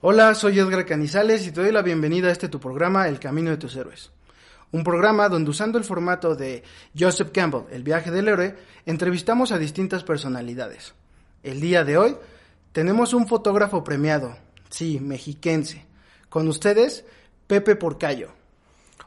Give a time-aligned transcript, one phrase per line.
[0.00, 3.50] Hola, soy Edgar Canizales y te doy la bienvenida a este tu programa El Camino
[3.50, 4.12] de tus Héroes.
[4.70, 6.62] Un programa donde usando el formato de
[6.96, 8.54] Joseph Campbell, El viaje del héroe,
[8.86, 10.94] entrevistamos a distintas personalidades.
[11.42, 12.16] El día de hoy
[12.70, 14.36] tenemos un fotógrafo premiado,
[14.70, 15.84] sí, mexiquense.
[16.28, 17.04] Con ustedes,
[17.48, 18.28] Pepe Porcayo.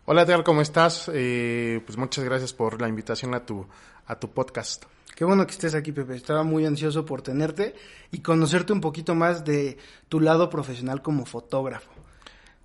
[0.03, 1.09] Hola Edgar, ¿cómo estás?
[1.13, 3.65] Eh, pues muchas gracias por la invitación a tu,
[4.07, 4.83] a tu podcast.
[5.15, 6.15] Qué bueno que estés aquí, Pepe.
[6.15, 7.75] Estaba muy ansioso por tenerte
[8.11, 9.77] y conocerte un poquito más de
[10.09, 11.91] tu lado profesional como fotógrafo.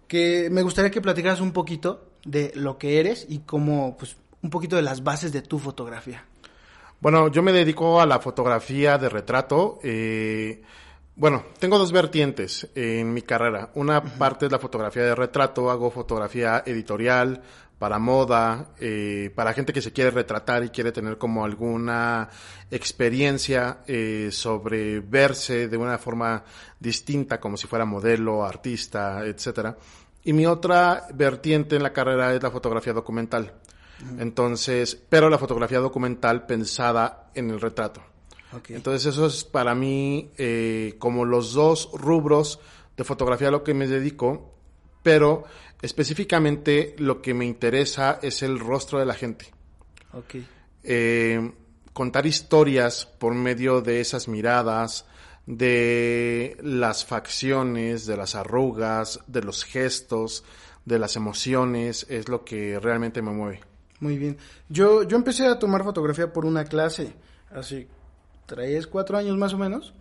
[0.09, 4.51] Que me gustaría que platicaras un poquito de lo que eres y cómo, pues, un
[4.51, 6.25] poquito de las bases de tu fotografía.
[7.01, 9.78] Bueno, yo me dedico a la fotografía de retrato.
[9.83, 10.62] Eh,
[11.15, 13.70] bueno, tengo dos vertientes en mi carrera.
[13.75, 17.42] Una parte es la fotografía de retrato, hago fotografía editorial,
[17.79, 22.29] para moda, eh, para gente que se quiere retratar y quiere tener como alguna
[22.71, 26.43] experiencia eh, sobre verse de una forma
[26.81, 29.77] distinta, como si fuera modelo, artista, etcétera.
[30.25, 33.53] Y mi otra vertiente en la carrera es la fotografía documental.
[34.19, 38.03] Entonces, pero la fotografía documental pensada en el retrato.
[38.69, 42.61] Entonces, eso es para mí eh, como los dos rubros
[42.97, 44.55] de fotografía a lo que me dedico,
[45.03, 45.45] pero
[45.82, 49.52] Específicamente lo que me interesa es el rostro de la gente.
[50.82, 51.52] Eh,
[51.92, 55.06] contar historias por medio de esas miradas,
[55.47, 60.44] de las facciones, de las arrugas, de los gestos,
[60.84, 63.60] de las emociones, es lo que realmente me mueve.
[64.00, 64.36] Muy bien.
[64.69, 67.14] Yo, yo empecé a tomar fotografía por una clase,
[67.50, 67.88] hace
[68.47, 69.94] tres, cuatro años más o menos.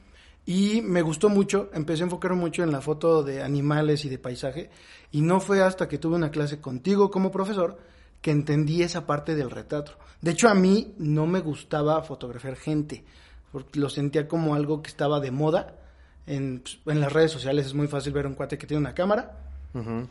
[0.46, 4.20] Y me gustó mucho, empecé a enfocar mucho en la foto de animales y de
[4.20, 4.70] paisaje.
[5.12, 7.78] Y no fue hasta que tuve una clase contigo como profesor
[8.22, 9.94] que entendí esa parte del retrato.
[10.22, 13.04] De hecho, a mí no me gustaba fotografiar gente,
[13.52, 15.80] porque lo sentía como algo que estaba de moda.
[16.28, 19.38] En, en las redes sociales es muy fácil ver un cuate que tiene una cámara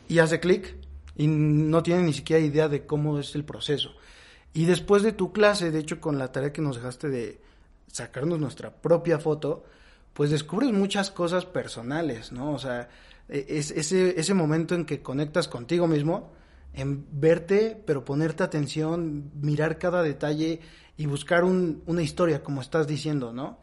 [0.08, 0.76] y hace clic
[1.16, 3.90] y no tiene ni siquiera idea de cómo es el proceso.
[4.52, 7.40] Y después de tu clase, de hecho, con la tarea que nos dejaste de
[7.90, 9.64] sacarnos nuestra propia foto,
[10.14, 12.52] pues descubres muchas cosas personales, ¿no?
[12.52, 12.88] O sea,
[13.28, 16.32] e, es, ese, ese momento en que conectas contigo mismo,
[16.72, 20.60] en verte, pero ponerte atención, mirar cada detalle
[20.96, 23.58] y buscar una historia, como estás diciendo, ¿no?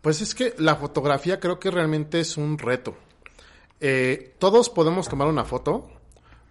[0.00, 2.96] Pues es que la fotografía creo que realmente es un reto.
[3.80, 5.88] Eh, todos podemos tomar una foto,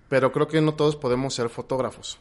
[0.09, 2.19] pero creo que no todos podemos ser fotógrafos.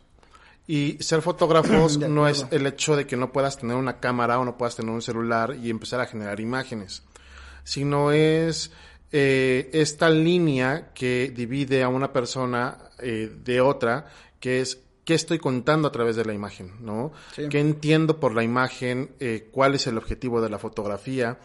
[0.66, 4.44] Y ser fotógrafos no es el hecho de que no puedas tener una cámara o
[4.44, 7.02] no puedas tener un celular y empezar a generar imágenes,
[7.64, 8.72] sino es
[9.10, 14.06] eh, esta línea que divide a una persona eh, de otra,
[14.40, 17.12] que es qué estoy contando a través de la imagen, ¿no?
[17.34, 19.10] ¿Qué entiendo por la imagen?
[19.18, 21.38] Eh, ¿Cuál es el objetivo de la fotografía?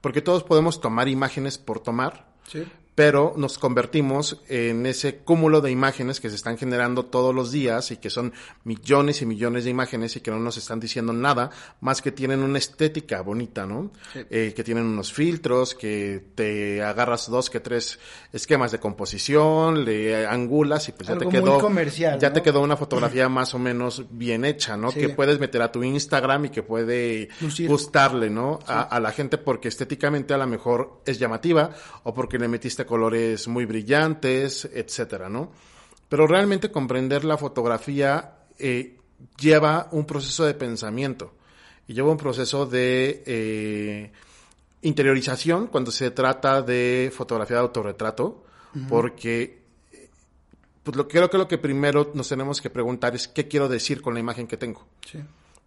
[0.00, 5.70] Porque todos podemos tomar imágenes por tomar, sí pero nos convertimos en ese cúmulo de
[5.70, 8.32] imágenes que se están generando todos los días y que son
[8.62, 11.50] millones y millones de imágenes y que no nos están diciendo nada
[11.80, 13.90] más que tienen una estética bonita, ¿no?
[14.14, 17.98] Eh, que tienen unos filtros, que te agarras dos que tres
[18.32, 22.76] esquemas de composición, le angulas y pues ya te quedó comercial, ya te quedó una
[22.76, 24.92] fotografía más o menos bien hecha, ¿no?
[24.92, 27.28] Que puedes meter a tu Instagram y que puede
[27.66, 28.60] gustarle, ¿no?
[28.66, 31.70] A, a la gente porque estéticamente a lo mejor es llamativa
[32.04, 35.52] o porque le metiste colores muy brillantes, etcétera, ¿no?
[36.08, 38.98] Pero realmente comprender la fotografía eh,
[39.38, 41.34] lleva un proceso de pensamiento
[41.86, 44.12] y lleva un proceso de eh,
[44.82, 48.44] interiorización cuando se trata de fotografía de autorretrato,
[48.88, 49.62] porque
[50.82, 54.02] pues lo, creo que lo que primero nos tenemos que preguntar es qué quiero decir
[54.02, 54.86] con la imagen que tengo,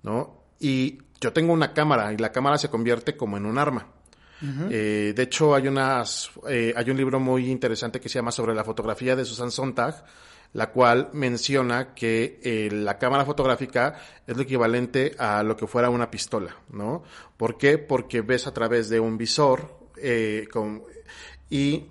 [0.04, 0.44] ¿no?
[0.60, 3.88] Y yo tengo una cámara y la cámara se convierte como en un arma.
[4.70, 8.54] Eh, de hecho, hay unas, eh, hay un libro muy interesante que se llama sobre
[8.54, 10.06] la fotografía de Susan Sontag,
[10.54, 13.96] la cual menciona que eh, la cámara fotográfica
[14.26, 17.04] es lo equivalente a lo que fuera una pistola, ¿no?
[17.36, 17.78] ¿Por qué?
[17.78, 19.76] Porque ves a través de un visor
[21.50, 21.86] y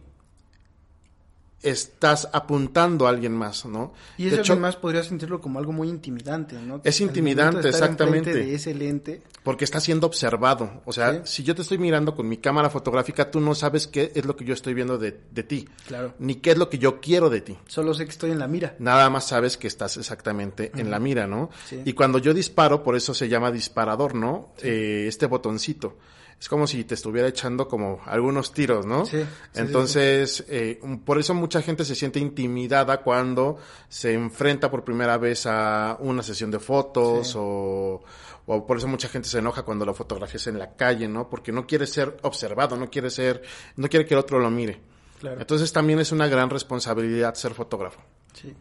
[1.63, 3.93] estás apuntando a alguien más, ¿no?
[4.19, 6.81] Y ese alguien más podría sentirlo como algo muy intimidante, ¿no?
[6.85, 8.33] Es intimidante, exactamente.
[8.33, 9.23] De ese lente.
[9.43, 10.83] Porque está siendo observado.
[10.85, 14.13] O sea, si yo te estoy mirando con mi cámara fotográfica, tú no sabes qué
[14.15, 15.69] es lo que yo estoy viendo de, de, ti.
[15.87, 16.15] Claro.
[16.19, 17.57] Ni qué es lo que yo quiero de ti.
[17.67, 18.77] Solo sé que estoy en la mira.
[18.79, 21.51] Nada más sabes que estás exactamente en la mira, ¿no?
[21.85, 24.53] Y cuando yo disparo, por eso se llama disparador, ¿no?
[24.63, 25.97] Eh, este botoncito.
[26.39, 29.07] Es como si te estuviera echando como algunos tiros, ¿no?
[29.07, 34.85] Sí, sí, Entonces, eh, por eso mucha gente se siente intimidada cuando se enfrenta por
[34.85, 38.03] primera vez a una sesión de fotos o,
[38.47, 41.29] o por eso mucha gente se enoja cuando la fotografía es en la calle, ¿no?
[41.31, 43.43] Porque no quiere ser observado, no quiere ser,
[43.77, 44.81] no quiere que el otro lo mire.
[45.19, 45.41] Claro.
[45.41, 48.01] Entonces también es una gran responsabilidad ser fotógrafo.
[48.35, 48.55] Sí.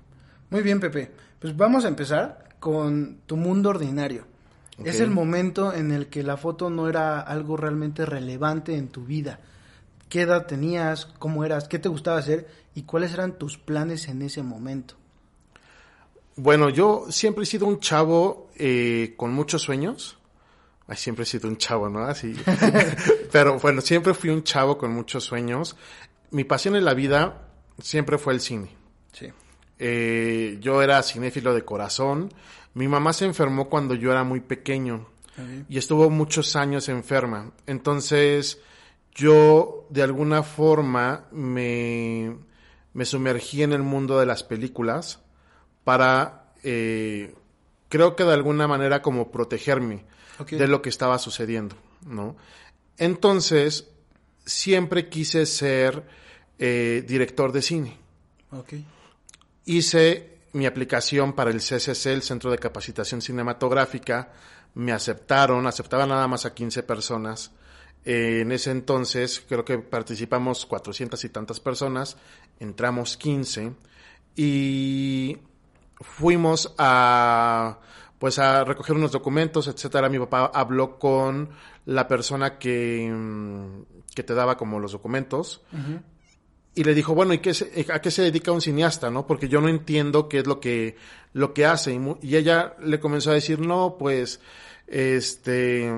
[0.50, 1.12] Muy bien, Pepe.
[1.40, 4.26] Pues vamos a empezar con tu mundo ordinario.
[4.84, 9.06] Es el momento en el que la foto no era algo realmente relevante en tu
[9.06, 9.40] vida.
[10.10, 11.06] ¿Qué edad tenías?
[11.18, 11.68] ¿Cómo eras?
[11.68, 12.48] ¿Qué te gustaba hacer?
[12.76, 14.96] ¿Y cuáles eran tus planes en ese momento?
[16.36, 20.18] Bueno, yo siempre he sido un chavo eh, con muchos sueños.
[20.88, 22.04] Ay, siempre he sido un chavo, ¿no?
[22.04, 22.36] Así.
[23.32, 25.78] Pero bueno, siempre fui un chavo con muchos sueños.
[26.32, 27.48] Mi pasión en la vida
[27.82, 28.70] siempre fue el cine.
[29.14, 29.30] Sí.
[29.80, 32.34] Eh, yo era cinéfilo de corazón.
[32.76, 35.08] Mi mamá se enfermó cuando yo era muy pequeño
[35.68, 37.52] y estuvo muchos años enferma.
[37.66, 38.62] Entonces,
[39.14, 42.38] yo de alguna forma me,
[42.94, 45.22] me sumergí en el mundo de las películas
[45.84, 47.34] para, eh,
[47.90, 50.06] creo que de alguna manera como protegerme
[50.52, 52.36] de lo que estaba sucediendo, ¿no?
[52.98, 53.90] Entonces,
[54.46, 56.04] siempre quise ser
[56.60, 57.98] eh, director de cine
[58.52, 58.74] Ok.
[59.66, 64.32] hice mi aplicación para el CCC, el Centro de Capacitación Cinematográfica,
[64.74, 67.52] me aceptaron, aceptaban nada más a 15 personas.
[68.06, 72.16] Eh, en ese entonces creo que participamos 400 y tantas personas,
[72.60, 73.74] entramos 15
[74.38, 75.38] y
[76.00, 77.80] fuimos a
[78.18, 80.08] pues a recoger unos documentos, etcétera.
[80.08, 81.50] Mi papá habló con
[81.84, 85.62] la persona que, mm, que te daba como los documentos.
[86.76, 89.26] Y le dijo, bueno, ¿y qué se- a qué se dedica un cineasta, no?
[89.26, 90.98] Porque yo no entiendo qué es lo que,
[91.34, 91.98] lo que hace.
[92.22, 94.42] Y, ella le comenzó a decir, no, pues,
[94.88, 95.92] este,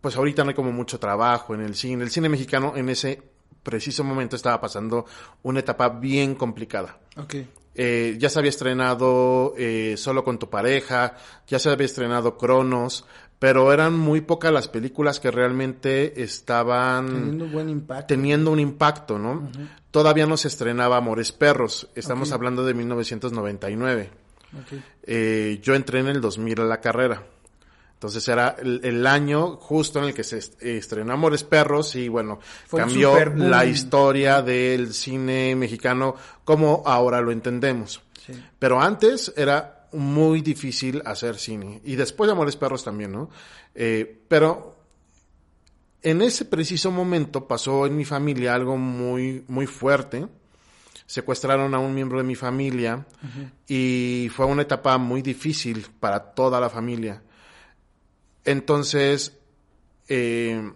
[0.00, 2.04] pues ahorita no hay como mucho trabajo en el cine.
[2.04, 3.22] El cine mexicano en ese
[3.62, 5.04] preciso momento estaba pasando
[5.42, 6.98] una etapa bien complicada.
[7.16, 7.34] Ok.
[7.80, 11.14] Eh, ya se había estrenado eh, Solo con tu pareja,
[11.46, 13.06] ya se había estrenado Cronos,
[13.38, 18.06] pero eran muy pocas las películas que realmente estaban Teniendo un buen impacto.
[18.06, 19.48] teniendo un impacto, ¿no?
[19.90, 24.10] Todavía no se estrenaba Amores Perros, estamos hablando de 1999.
[24.54, 24.78] Ok.
[25.04, 27.22] Eh, yo entré en el 2000 a la carrera.
[27.94, 32.08] Entonces era el, el año justo en el que se est- estrenó Amores Perros y
[32.08, 36.14] bueno, Fue cambió la historia del cine mexicano
[36.44, 38.00] como ahora lo entendemos.
[38.24, 38.32] Sí.
[38.58, 41.80] Pero antes era muy difícil hacer cine.
[41.84, 43.30] Y después de Amores Perros también, ¿no?
[43.74, 44.76] Eh, pero
[46.02, 50.26] en ese preciso momento pasó en mi familia algo muy, muy fuerte.
[51.06, 53.06] Secuestraron a un miembro de mi familia
[53.66, 57.22] y fue una etapa muy difícil para toda la familia.
[58.44, 59.38] Entonces,
[60.06, 60.70] eh,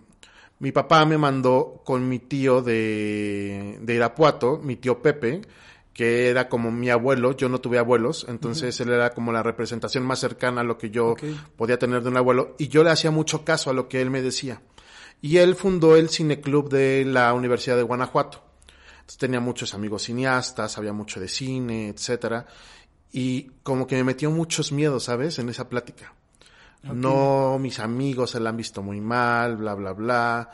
[0.59, 5.43] mi papá me mandó con mi tío de, de Irapuato, mi tío Pepe,
[5.93, 10.05] que era como mi abuelo, yo no tuve abuelos, entonces él era como la representación
[10.05, 11.15] más cercana a lo que yo
[11.57, 14.11] podía tener de un abuelo, y yo le hacía mucho caso a lo que él
[14.11, 14.63] me decía.
[15.21, 18.43] Y él fundó el cineclub de la Universidad de Guanajuato.
[18.95, 22.47] Entonces tenía muchos amigos cineastas, sabía mucho de cine, etcétera,
[23.13, 25.39] y como que me metió muchos miedos, ¿sabes?
[25.39, 26.15] En esa plática.
[26.83, 30.51] No, mis amigos se la han visto muy mal, bla, bla, bla.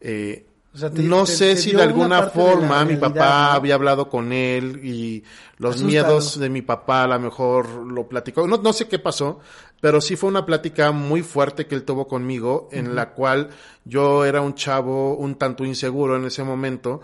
[0.00, 2.94] Eh, O sea, te- no te- sé te si de una alguna de forma mi
[2.96, 3.52] realidad, papá ¿no?
[3.52, 5.22] había hablado con él y
[5.58, 5.88] los Asustado.
[5.90, 8.46] miedos de mi papá a lo mejor lo platicó.
[8.48, 9.40] No, no sé qué pasó,
[9.82, 13.50] pero sí fue una plática muy fuerte que él tuvo conmigo en la cual
[13.84, 17.02] yo era un chavo un tanto inseguro en ese momento.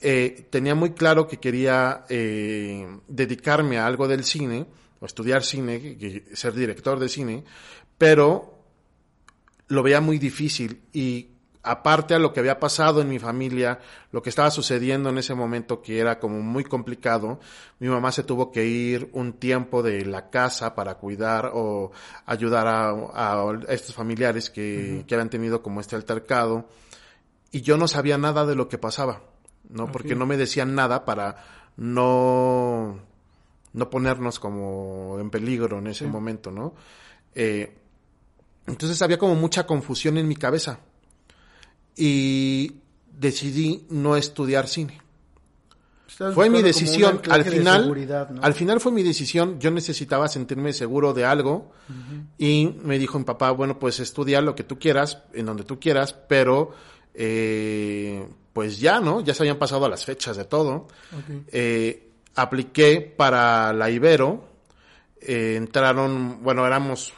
[0.00, 4.66] Eh, tenía muy claro que quería eh, dedicarme a algo del cine
[5.00, 5.98] o estudiar cine,
[6.32, 7.44] ser director de cine,
[7.98, 8.54] pero
[9.68, 11.28] lo veía muy difícil y
[11.66, 13.80] aparte a lo que había pasado en mi familia,
[14.12, 17.40] lo que estaba sucediendo en ese momento que era como muy complicado,
[17.80, 21.90] mi mamá se tuvo que ir un tiempo de la casa para cuidar o
[22.24, 26.68] ayudar a, a estos familiares que, que habían tenido como este altercado
[27.50, 29.22] y yo no sabía nada de lo que pasaba,
[29.68, 29.90] ¿no?
[29.90, 31.44] Porque no me decían nada para
[31.76, 33.00] no,
[33.72, 36.74] no ponernos como en peligro en ese momento, ¿no?
[37.34, 37.76] Eh,
[38.66, 40.80] entonces había como mucha confusión en mi cabeza.
[41.96, 42.76] Y
[43.10, 45.00] decidí no estudiar cine.
[46.34, 47.20] Fue mi decisión.
[47.28, 49.58] Al de final, al final fue mi decisión.
[49.60, 51.72] Yo necesitaba sentirme seguro de algo.
[52.38, 55.78] Y me dijo mi papá, bueno, pues estudia lo que tú quieras, en donde tú
[55.78, 56.72] quieras, pero
[57.12, 59.20] eh, pues ya, ¿no?
[59.20, 60.88] Ya se habían pasado las fechas de todo.
[61.48, 64.48] Eh, apliqué para la Ibero.
[65.20, 67.12] Eh, entraron, bueno, éramos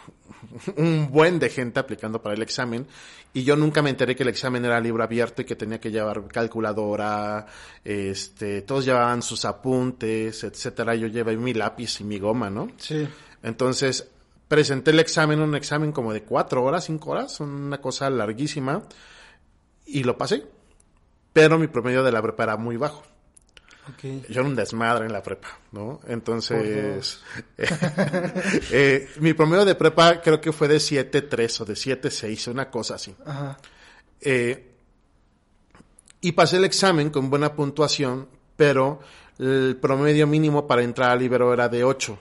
[0.76, 2.86] un buen de gente aplicando para el examen
[3.32, 5.90] y yo nunca me enteré que el examen era libro abierto y que tenía que
[5.90, 7.46] llevar calculadora,
[7.84, 10.94] este, todos llevaban sus apuntes, etcétera.
[10.94, 12.68] Yo llevé mi lápiz y mi goma, ¿no?
[12.78, 13.06] Sí.
[13.42, 14.08] Entonces,
[14.48, 18.82] presenté el examen, un examen como de cuatro horas, cinco horas, una cosa larguísima,
[19.84, 20.44] y lo pasé.
[21.32, 23.02] Pero mi promedio de la prepa era muy bajo.
[24.02, 26.00] Yo era un desmadre en la prepa, ¿no?
[26.06, 27.20] Entonces,
[28.70, 32.96] eh, mi promedio de prepa creo que fue de 7.3 o de 7.6, una cosa
[32.96, 33.14] así.
[33.24, 33.58] Ajá.
[34.20, 34.68] Eh,
[36.20, 39.00] y pasé el examen con buena puntuación, pero
[39.38, 42.18] el promedio mínimo para entrar al Ibero era de 8.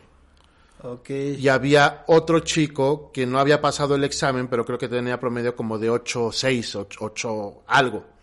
[0.83, 1.09] Ok.
[1.09, 5.55] Y había otro chico que no había pasado el examen, pero creo que tenía promedio
[5.55, 8.16] como de 8, 6, 8, 8 algo.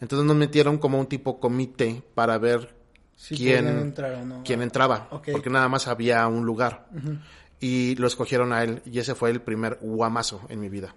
[0.00, 2.74] Entonces nos metieron como un tipo comité para ver
[3.28, 4.42] quién, entrar o no.
[4.44, 6.86] quién entraba, porque nada más había un lugar.
[7.60, 10.94] Y lo escogieron a él, y ese fue el primer guamazo en mi vida.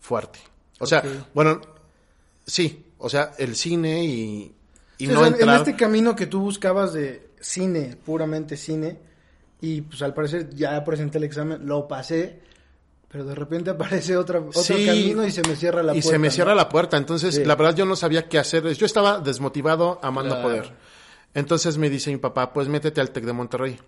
[0.00, 0.38] Fuerte.
[0.80, 1.02] O sea,
[1.34, 1.60] bueno,
[2.46, 4.54] sí, o sea, el cine y,
[4.98, 5.54] y Sí, no o sea, en- entrar.
[5.54, 8.98] En este camino que tú buscabas de cine, puramente cine,
[9.60, 12.40] y pues al parecer ya presenté el examen, lo pasé,
[13.10, 16.10] pero de repente aparece otra, otro Sí, camino y se me cierra la y puerta.
[16.10, 16.32] se me ¿no?
[16.34, 16.96] cierra la puerta.
[16.96, 17.44] Entonces, Sí.
[17.44, 18.70] la verdad, yo no sabía qué hacer.
[18.74, 20.48] Yo estaba desmotivado, amando Claro.
[20.48, 20.72] poder.
[21.34, 23.78] Entonces me dice mi papá, pues métete al TEC de Monterrey.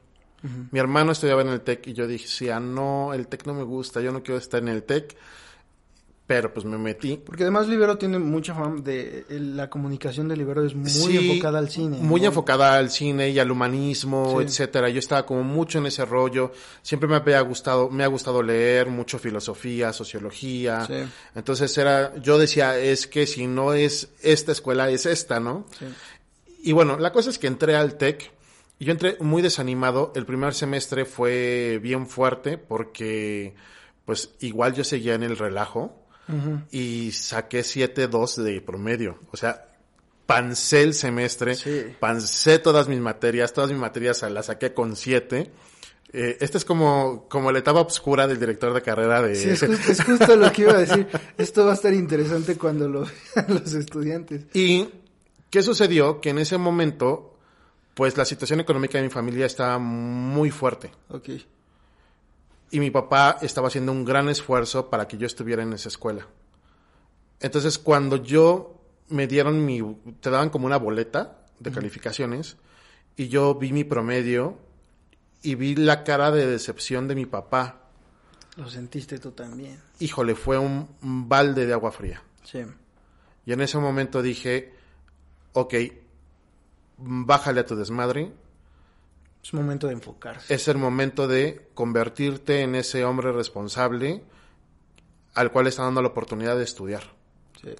[0.70, 3.52] Mi hermano estudiaba en el TEC y yo dije, sí, ah, no, el TEC no
[3.52, 5.14] me gusta, yo no quiero estar en el TEC.
[6.30, 7.16] Pero pues me metí.
[7.16, 11.58] Porque además Libero tiene mucha fama de la comunicación de Libero es muy Sí, enfocada
[11.58, 11.96] al cine.
[12.00, 12.28] Muy ¿no?
[12.28, 14.44] enfocada al cine y al humanismo, Sí.
[14.46, 14.88] etcétera.
[14.90, 16.52] Yo estaba como mucho en ese rollo.
[16.82, 20.86] Siempre me había gustado, me ha gustado leer mucho filosofía, sociología.
[20.86, 21.02] Sí.
[21.34, 25.66] Entonces era, yo decía, es que si no es esta escuela, es esta, ¿no?
[26.62, 28.30] Y bueno, la cosa es que entré al TEC
[28.78, 30.12] y yo entré muy desanimado.
[30.14, 33.56] El primer semestre fue bien fuerte porque,
[34.04, 35.96] pues, igual yo seguía en el relajo
[36.70, 39.18] Y saqué 7.2 de promedio.
[39.32, 39.66] O sea,
[40.26, 41.86] pancé el semestre, Sí.
[41.98, 45.50] pancé todas mis materias, todas mis materias las saqué con 7.
[46.12, 49.34] Eh, esta es como, como la etapa oscura del director de carrera de...
[49.36, 51.06] Sí, es justo, es justo lo que iba a decir.
[51.38, 54.46] Esto va a estar interesante cuando lo vean los estudiantes.
[54.52, 54.88] Y,
[55.50, 56.20] ¿qué sucedió?
[56.20, 57.36] Que en ese momento,
[57.94, 60.90] pues la situación económica de mi familia estaba muy fuerte.
[61.10, 61.28] Ok.
[62.70, 66.26] Y mi papá estaba haciendo un gran esfuerzo para que yo estuviera en esa escuela.
[67.40, 69.82] Entonces, cuando yo me dieron mi,
[70.20, 72.56] te daban como una boleta de calificaciones,
[73.16, 74.58] y yo vi mi promedio
[75.42, 77.88] y vi la cara de decepción de mi papá.
[78.56, 79.80] Lo sentiste tú también.
[79.98, 82.22] Híjole, fue un, un balde de agua fría.
[82.44, 82.64] Sí.
[83.46, 84.74] Y en ese momento dije,
[85.52, 85.74] ok,
[86.98, 88.32] bájale a tu desmadre,
[89.42, 90.54] Es momento de enfocarse.
[90.54, 94.22] es el momento de convertirte en ese hombre responsable
[95.34, 97.02] al cual está dando la oportunidad de estudiar.
[97.62, 97.70] Sí.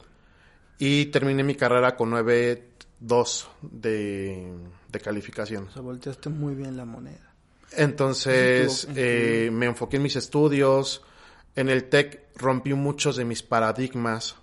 [0.79, 4.52] Y terminé mi carrera con 9.2 de,
[4.88, 5.64] de calificación.
[5.69, 7.35] O sea, volteaste muy bien la moneda.
[7.73, 11.02] Entonces En tu- en tu- eh, me enfoqué en mis estudios.
[11.57, 14.37] En el TEC rompí muchos de mis paradigmas.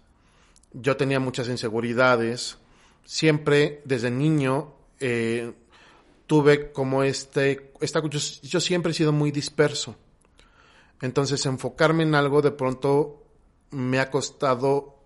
[0.74, 2.58] Yo tenía muchas inseguridades.
[3.06, 5.54] Siempre, desde niño, eh,
[6.28, 7.72] tuve como este...
[7.82, 9.96] Esta, yo, yo siempre he sido muy disperso.
[11.02, 13.24] Entonces, enfocarme en algo de pronto
[13.72, 15.00] me ha costado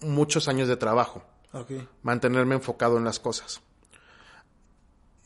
[0.00, 1.24] muchos años de trabajo
[2.02, 3.62] mantenerme enfocado en las cosas.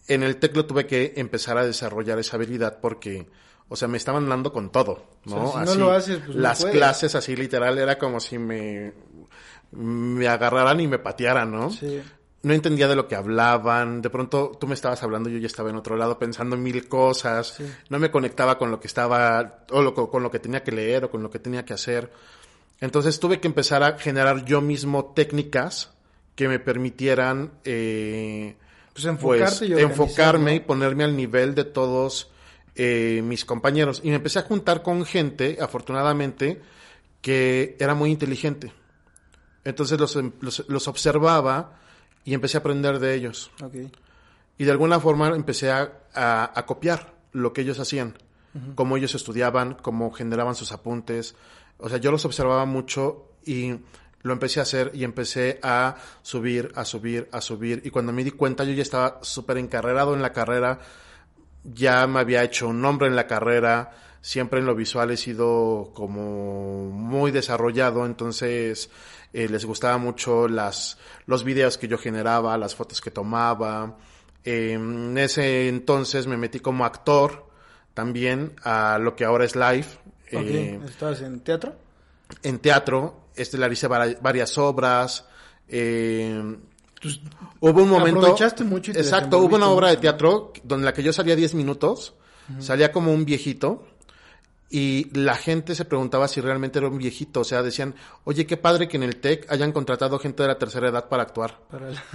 [0.06, 3.28] En el TEC lo tuve que empezar a desarrollar esa habilidad porque,
[3.68, 5.50] o sea, me estaban dando con todo, ¿no?
[5.50, 8.92] O sea, si no lo haces, pues las clases así literal era como si me,
[9.72, 11.70] me agarraran y me patearan, ¿no?
[11.70, 12.02] Sí.
[12.42, 15.68] No entendía de lo que hablaban, de pronto tú me estabas hablando, yo ya estaba
[15.68, 17.64] en otro lado pensando en mil cosas, Sí.
[17.90, 21.04] no me conectaba con lo que estaba, o lo- con lo que tenía que leer
[21.04, 22.10] o con lo que tenía que hacer.
[22.80, 25.90] Entonces tuve que empezar a generar yo mismo técnicas
[26.34, 28.56] que me permitieran eh,
[28.94, 32.30] Pues pues, y enfocarme y ponerme al nivel de todos
[32.74, 34.00] eh, mis compañeros.
[34.02, 36.62] Y me empecé a juntar con gente, afortunadamente,
[37.20, 38.72] que era muy inteligente.
[39.64, 41.78] Entonces los, em- los, los observaba
[42.24, 43.50] y empecé a aprender de ellos.
[43.62, 43.74] Ok.
[44.58, 48.18] Y de alguna forma empecé a, a- a copiar lo que ellos hacían,
[48.74, 51.34] cómo ellos estudiaban, cómo generaban sus apuntes.
[51.78, 53.74] O sea, yo los observaba mucho y
[54.22, 57.80] lo empecé a hacer y empecé a subir, a subir, a subir.
[57.84, 60.80] Y cuando me di cuenta, yo ya estaba súper encarrerado en la carrera,
[61.64, 65.92] ya me había hecho un nombre en la carrera, siempre en lo visual he sido
[65.94, 68.90] como muy desarrollado, entonces
[69.32, 73.96] eh, les gustaba mucho las, los videos que yo generaba, las fotos que tomaba.
[74.44, 77.46] Eh, en ese entonces me metí como actor
[77.94, 79.86] también a lo que ahora es live.
[80.30, 81.74] Eh, ¿Estabas en teatro?
[82.42, 85.26] En teatro, estelaricé varias obras.
[85.68, 86.56] Eh,
[87.60, 88.20] hubo un momento.
[88.20, 88.92] Aprovechaste mucho.
[88.92, 92.14] exacto, hubo una obra de teatro donde la que yo salía 10 minutos,
[92.58, 93.84] salía como un viejito
[94.72, 98.56] y la gente se preguntaba si realmente era un viejito, o sea, decían, oye, qué
[98.56, 101.58] padre que en el TEC hayan contratado gente de la tercera edad para actuar.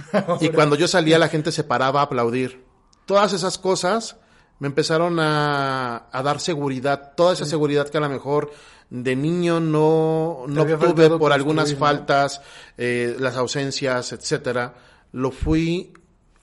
[0.40, 2.64] y cuando yo salía la gente se paraba a aplaudir.
[3.04, 4.16] Todas esas cosas
[4.58, 8.50] me empezaron a, dar seguridad, toda esa seguridad que a lo mejor
[8.88, 12.40] de niño no, no tuve por algunas faltas,
[12.78, 14.74] eh, las ausencias, etcétera,
[15.12, 15.92] lo fui,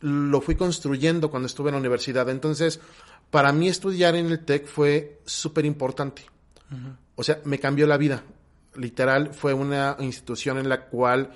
[0.01, 2.29] lo fui construyendo cuando estuve en la universidad.
[2.29, 2.79] Entonces,
[3.33, 6.23] para mí estudiar en el TEC fue súper importante.
[7.15, 8.23] O sea, me cambió la vida.
[8.75, 11.31] Literal, fue una institución en la cual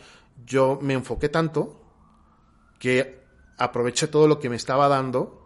[0.45, 1.81] yo me enfoqué tanto
[2.77, 3.23] que
[3.57, 5.43] aproveché todo lo que me estaba dando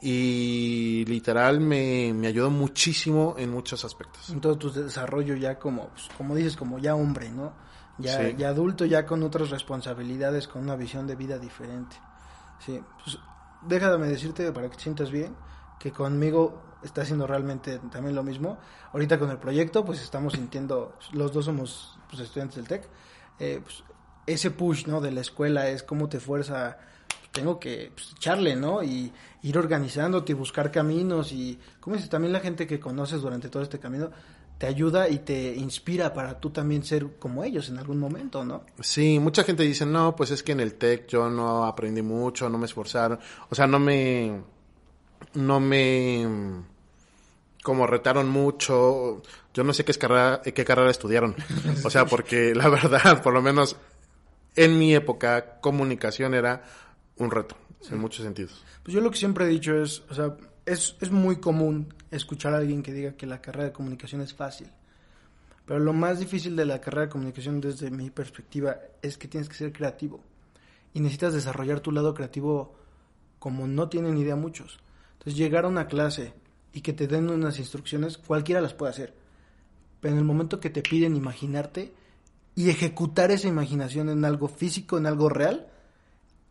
[0.00, 4.30] y literal me, ayudó muchísimo en muchos aspectos.
[4.30, 7.52] En todo tu desarrollo ya como, pues, como dices, como ya hombre, ¿no?
[7.98, 11.94] Ya, ya adulto, ya con otras responsabilidades, con una visión de vida diferente.
[12.58, 13.16] Sí, pues
[13.64, 15.36] déjame decirte para que te sientas bien
[15.82, 18.58] que conmigo está haciendo realmente también lo mismo.
[18.92, 22.88] Ahorita con el proyecto, pues estamos sintiendo, los dos somos pues, estudiantes del TEC,
[23.40, 23.82] eh, pues,
[24.24, 25.00] ese push, ¿no?
[25.00, 26.78] De la escuela es cómo te fuerza,
[27.32, 28.84] tengo que pues, echarle, ¿no?
[28.84, 29.12] Y
[29.42, 33.64] ir organizándote y buscar caminos y, como dices, también la gente que conoces durante todo
[33.64, 34.10] este camino
[34.58, 38.62] te ayuda y te inspira para tú también ser como ellos en algún momento, ¿no?
[38.78, 42.48] Sí, mucha gente dice, no, pues es que en el TEC yo no aprendí mucho,
[42.48, 43.18] no me esforzaron,
[43.50, 44.40] o sea, no me
[45.34, 46.26] no me
[47.62, 49.22] como retaron mucho.
[49.54, 51.34] Yo no sé qué, carrera, qué carrera estudiaron.
[51.84, 53.76] O sea, porque la verdad, por lo menos
[54.56, 56.64] en mi época, comunicación era
[57.16, 57.56] un reto,
[57.90, 58.62] en muchos sentidos.
[58.82, 60.36] Pues yo lo que siempre he dicho es, o sea,
[60.66, 64.34] es, es muy común escuchar a alguien que diga que la carrera de comunicación es
[64.34, 64.68] fácil.
[65.64, 69.48] Pero lo más difícil de la carrera de comunicación desde mi perspectiva es que tienes
[69.48, 70.20] que ser creativo.
[70.92, 72.74] Y necesitas desarrollar tu lado creativo
[73.38, 74.80] como no tienen idea muchos.
[75.22, 76.34] Entonces, llegar a una clase
[76.72, 79.14] y que te den unas instrucciones, cualquiera las puede hacer.
[80.00, 81.94] Pero en el momento que te piden imaginarte
[82.56, 85.68] y ejecutar esa imaginación en algo físico, en algo real,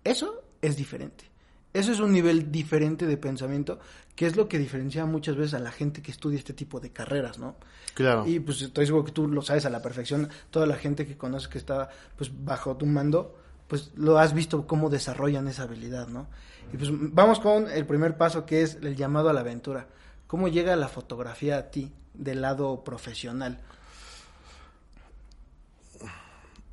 [0.06, 1.25] eso es diferente.
[1.74, 3.78] Eso es un nivel diferente de pensamiento,
[4.16, 6.92] que es lo que diferencia muchas veces a la gente que estudia este tipo de
[6.92, 7.57] carreras, ¿no?
[7.94, 8.25] Claro.
[8.25, 11.18] Y pues estoy seguro que tú lo sabes a la perfección, toda la gente que
[11.18, 13.36] conoces que está pues bajo tu mando,
[13.72, 16.27] pues lo has visto cómo desarrollan esa habilidad, ¿no?
[16.74, 19.88] Y pues vamos con el primer paso que es el llamado a la aventura.
[20.27, 23.62] ¿Cómo llega la fotografía a ti del lado profesional?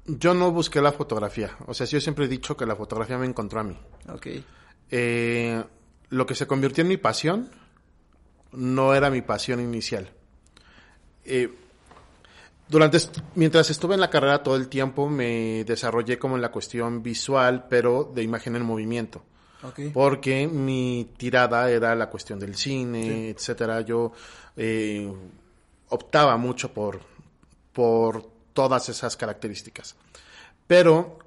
[0.07, 1.57] Yo no busqué la fotografía.
[1.69, 3.79] O sea, yo siempre he dicho que la fotografía me encontró a mí.
[4.09, 4.27] Ok.
[4.91, 5.65] Eh,
[6.09, 7.49] lo que se convirtió en mi pasión
[8.51, 10.11] no era mi pasión inicial.
[11.25, 11.55] Eh,
[12.69, 12.99] durante,
[13.35, 17.67] mientras estuve en la carrera todo el tiempo me desarrollé como en la cuestión visual,
[17.69, 19.23] pero de imagen en movimiento.
[19.93, 23.81] Porque mi tirada era la cuestión del cine, etcétera.
[23.81, 24.13] Yo
[24.57, 25.13] eh,
[25.89, 27.01] optaba mucho por,
[27.73, 29.97] por todas esas características.
[30.67, 31.19] Pero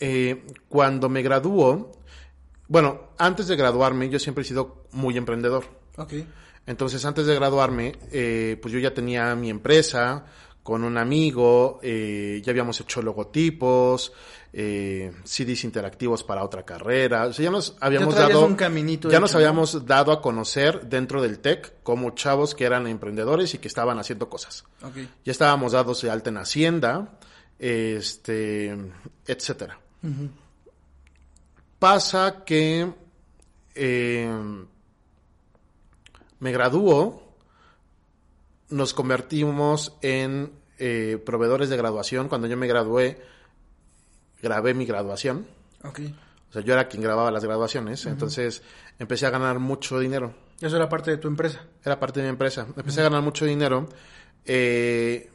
[0.00, 1.92] eh, cuando me graduó,
[2.68, 5.64] bueno, antes de graduarme yo siempre he sido muy emprendedor.
[6.66, 10.26] Entonces, antes de graduarme, eh, pues yo ya tenía mi empresa
[10.68, 14.12] con un amigo, ya habíamos hecho logotipos,
[14.52, 17.24] eh, CDs interactivos para otra carrera.
[17.24, 21.22] O sea, ya nos habíamos dado un caminito ya nos habíamos dado a conocer dentro
[21.22, 24.66] del tech como chavos que eran emprendedores y que estaban haciendo cosas.
[25.24, 27.18] Ya estábamos dados de alta en Hacienda,
[27.58, 28.76] este,
[29.26, 29.80] etcétera.
[31.78, 32.92] Pasa que
[33.74, 34.64] eh,
[36.40, 37.22] me graduó,
[38.68, 42.28] nos convertimos en eh, proveedores de graduación.
[42.28, 43.20] Cuando yo me gradué,
[44.42, 45.46] grabé mi graduación.
[45.82, 46.14] Okay.
[46.48, 48.62] O sea, yo era quien grababa las graduaciones, entonces
[48.98, 50.34] empecé a ganar mucho dinero.
[50.60, 51.64] ¿Eso era parte de tu empresa?
[51.84, 52.66] Era parte de mi empresa.
[52.76, 53.88] Empecé a ganar mucho dinero.
[54.44, 55.30] Eh,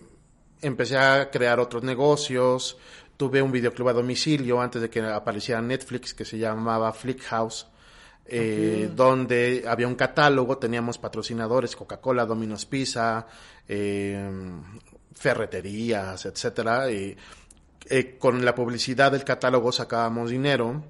[0.61, 2.77] empecé a crear otros negocios.
[3.15, 7.67] Tuve un videoclub a domicilio antes de que apareciera Netflix que se llamaba Flick House.
[8.25, 13.27] Eh, donde había un catálogo, teníamos patrocinadores, Coca-Cola, Domino's Pizza,
[13.67, 14.29] eh,
[15.15, 17.15] ferreterías, etcétera, y
[17.89, 20.83] eh, con la publicidad del catálogo sacábamos dinero.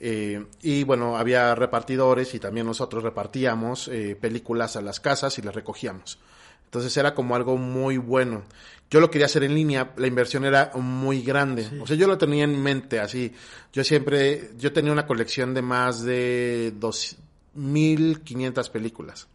[0.00, 5.42] Eh, y bueno, había repartidores y también nosotros repartíamos eh, películas a las casas y
[5.42, 6.18] las recogíamos.
[6.66, 8.44] Entonces era como algo muy bueno.
[8.90, 11.66] Yo lo quería hacer en línea, la inversión era muy grande.
[11.80, 13.32] O sea, yo lo tenía en mente así.
[13.72, 19.28] Yo siempre, yo tenía una colección de más de 2.500 películas.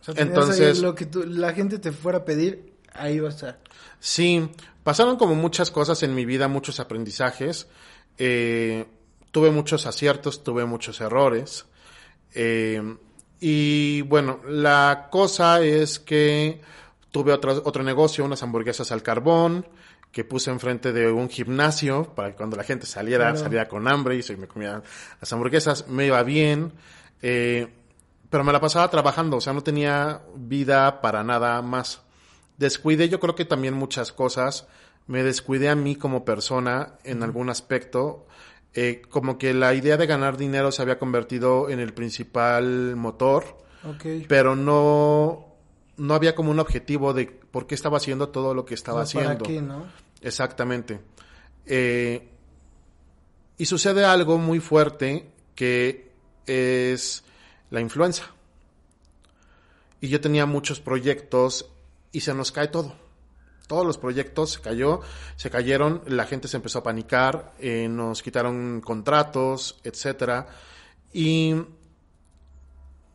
[0.00, 3.32] O sea, Entonces- lo que tú- la gente te fuera a pedir, ahí va a
[3.32, 3.58] estar.
[3.98, 4.48] Sí,
[4.82, 7.68] pasaron como muchas cosas en mi vida, muchos aprendizajes.
[8.18, 8.86] Eh,
[9.30, 11.66] tuve muchos aciertos, tuve muchos errores.
[12.34, 12.82] Eh,
[13.40, 16.60] y bueno, la cosa es que
[17.10, 19.66] tuve otro, otro negocio, unas hamburguesas al carbón,
[20.12, 23.38] que puse enfrente de un gimnasio para que cuando la gente saliera, Claro.
[23.38, 24.82] saliera con hambre y se me comía
[25.20, 25.86] las hamburguesas.
[25.88, 26.72] Me iba bien.
[27.22, 27.68] eh,
[28.30, 32.00] pero me la pasaba trabajando, o sea, no tenía vida para nada más.
[32.60, 34.66] Descuidé yo creo que también muchas cosas,
[35.06, 38.26] me descuidé a mí como persona en algún aspecto,
[38.74, 43.56] eh, como que la idea de ganar dinero se había convertido en el principal motor,
[44.28, 45.46] pero no,
[45.96, 49.06] no había como un objetivo de por qué estaba haciendo todo lo que estaba O
[49.06, 49.44] sea, ¿para haciendo.
[49.46, 49.86] qué, no?
[50.20, 51.00] Exactamente.
[51.64, 52.28] Eh,
[53.56, 56.12] y sucede algo muy fuerte que
[56.44, 57.24] es
[57.70, 58.24] la influenza.
[60.02, 61.69] Y yo tenía muchos proyectos
[62.12, 62.94] y se nos cae todo.
[63.66, 65.00] Todos los proyectos se cayó,
[65.36, 70.48] se cayeron, la gente se empezó a panicar, eh, nos quitaron contratos, etcétera,
[71.12, 71.54] y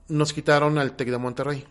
[0.08, 1.65] nos quitaron al Tec de Monterrey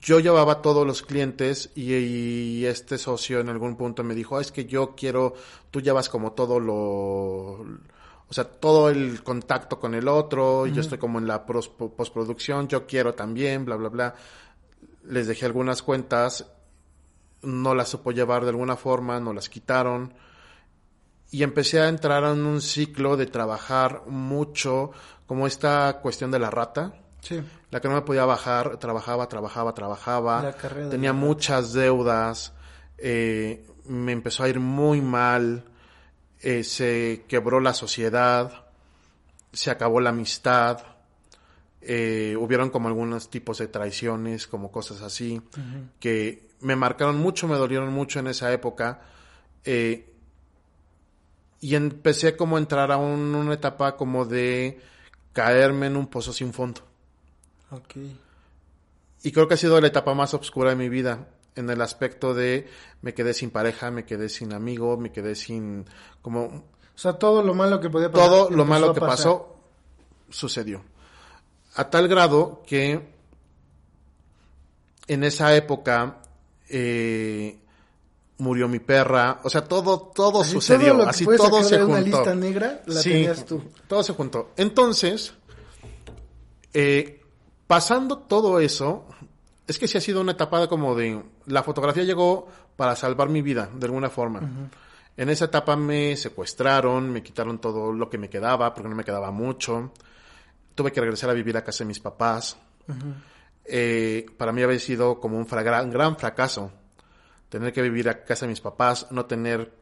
[0.00, 4.40] yo llevaba todos los clientes y, y este socio en algún punto me dijo, "Ah,
[4.40, 5.34] es que yo quiero,
[5.72, 10.80] tú llevas como todo lo, o sea, todo el contacto con el otro, y yo
[10.82, 14.14] estoy como en la pros- postproducción, yo quiero también, bla, bla, bla.
[15.04, 16.46] Les dejé algunas cuentas,
[17.42, 20.14] no las supo llevar de alguna forma, no las quitaron.
[21.30, 24.92] Y empecé a entrar en un ciclo de trabajar mucho,
[25.26, 27.40] como esta cuestión de la rata Sí.
[27.70, 31.72] la que no me podía bajar, trabajaba, trabajaba, trabajaba, La carrera de tenía la muchas
[31.72, 32.52] deudas,
[32.98, 35.64] eh, me empezó a ir muy mal,
[36.40, 38.66] eh, se quebró la sociedad,
[39.52, 40.80] se acabó la amistad,
[41.84, 45.40] eh, hubieron como algunos tipos de traiciones, como cosas así,
[46.00, 49.00] que me marcaron mucho, me dolieron mucho en esa época,
[49.64, 50.08] eh,
[51.60, 54.80] y empecé como a entrar a un- una etapa como de
[55.32, 56.80] caerme en un pozo sin fondo.
[57.70, 57.94] Ok.
[59.22, 62.34] Y creo que ha sido la etapa más oscura de mi vida, en el aspecto
[62.34, 62.66] de
[63.02, 65.84] me quedé sin pareja, me quedé sin amigo, me quedé sin
[66.22, 68.28] como O sea, todo lo malo que podía pasar.
[68.28, 69.56] todo lo malo que pasó
[70.30, 70.82] sucedió.
[71.74, 73.00] A tal grado que
[75.06, 76.18] en esa época
[76.68, 77.58] eh,
[78.38, 81.78] murió mi perra, o sea, todo todo Así sucedió, todo lo que así todo se
[81.78, 82.16] de una juntó.
[82.18, 83.62] lista negra, la Sí, tenías tú.
[83.86, 84.50] Todo se juntó.
[84.56, 85.34] Entonces,
[86.74, 87.22] eh,
[87.66, 89.06] pasando todo eso,
[89.66, 91.22] es que sí ha sido una etapa como de...
[91.46, 94.40] La fotografía llegó para salvar mi vida, de alguna forma.
[95.16, 99.04] En esa etapa me secuestraron, me quitaron todo lo que me quedaba, porque no me
[99.04, 99.92] quedaba mucho.
[100.74, 102.56] Tuve que regresar a vivir a casa de mis papás.
[103.64, 106.72] Eh, para mí había sido como un gran, gran fracaso.
[107.48, 109.72] Tener que vivir a casa de mis papás, no tener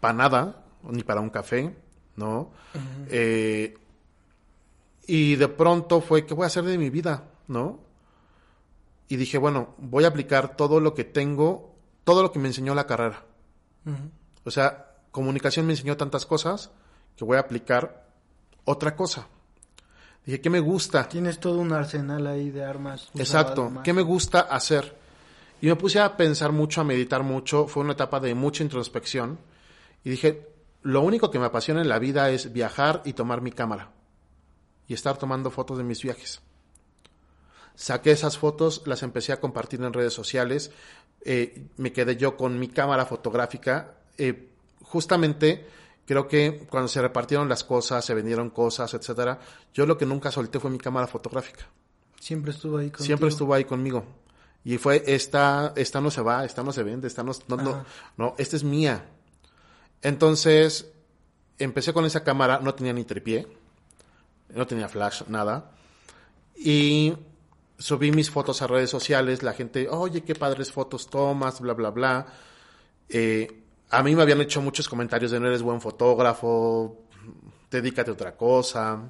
[0.00, 1.74] para nada, ni para un café,
[2.16, 2.50] ¿no?
[3.08, 3.76] Eh,
[5.06, 7.24] y de pronto fue, ¿qué voy a hacer de mi vida?
[7.48, 7.80] ¿No?
[9.08, 12.74] Y dije, bueno, voy a aplicar todo lo que tengo, todo lo que me enseñó
[12.74, 13.24] la carrera.
[14.44, 16.70] O sea, comunicación me enseñó tantas cosas
[17.16, 18.06] que voy a aplicar
[18.64, 19.26] otra cosa.
[20.24, 21.08] Dije, ¿qué me gusta?
[21.08, 23.08] Tienes todo un arsenal ahí de armas.
[23.14, 23.62] Exacto.
[23.62, 23.84] además.
[23.84, 24.96] ¿Qué me gusta hacer?
[25.60, 27.66] Y me puse a pensar mucho, a meditar mucho.
[27.66, 29.38] Fue una etapa de mucha introspección.
[30.04, 30.48] Y dije,
[30.82, 33.90] lo único que me apasiona en la vida es viajar y tomar mi cámara.
[34.86, 36.40] Y estar tomando fotos de mis viajes.
[37.74, 40.70] Saqué esas fotos, las empecé a compartir en redes sociales.
[41.22, 43.94] eh, me quedé yo con mi cámara fotográfica.
[44.16, 44.48] Eh,
[44.82, 45.66] justamente
[46.10, 49.38] creo que cuando se repartieron las cosas, se vendieron cosas, etcétera,
[49.72, 51.68] yo lo que nunca solté fue mi cámara fotográfica.
[52.18, 53.04] Siempre estuvo ahí contigo.
[53.04, 54.04] Siempre estuvo ahí conmigo.
[54.64, 57.84] Y fue, esta, esta no se va, esta no se vende, esta no, no,
[58.16, 59.04] no, esta es mía.
[60.02, 60.90] Entonces,
[61.58, 63.46] empecé con esa cámara, no tenía ni tripié,
[64.48, 65.70] no tenía flash, nada.
[66.56, 67.14] Y
[67.78, 71.90] subí mis fotos a redes sociales, la gente, oye, qué padres fotos tomas, bla, bla,
[71.90, 72.26] bla.
[73.08, 73.59] Eh,
[73.90, 77.04] a mí me habían hecho muchos comentarios de no eres buen fotógrafo,
[77.70, 79.08] dedícate a otra cosa.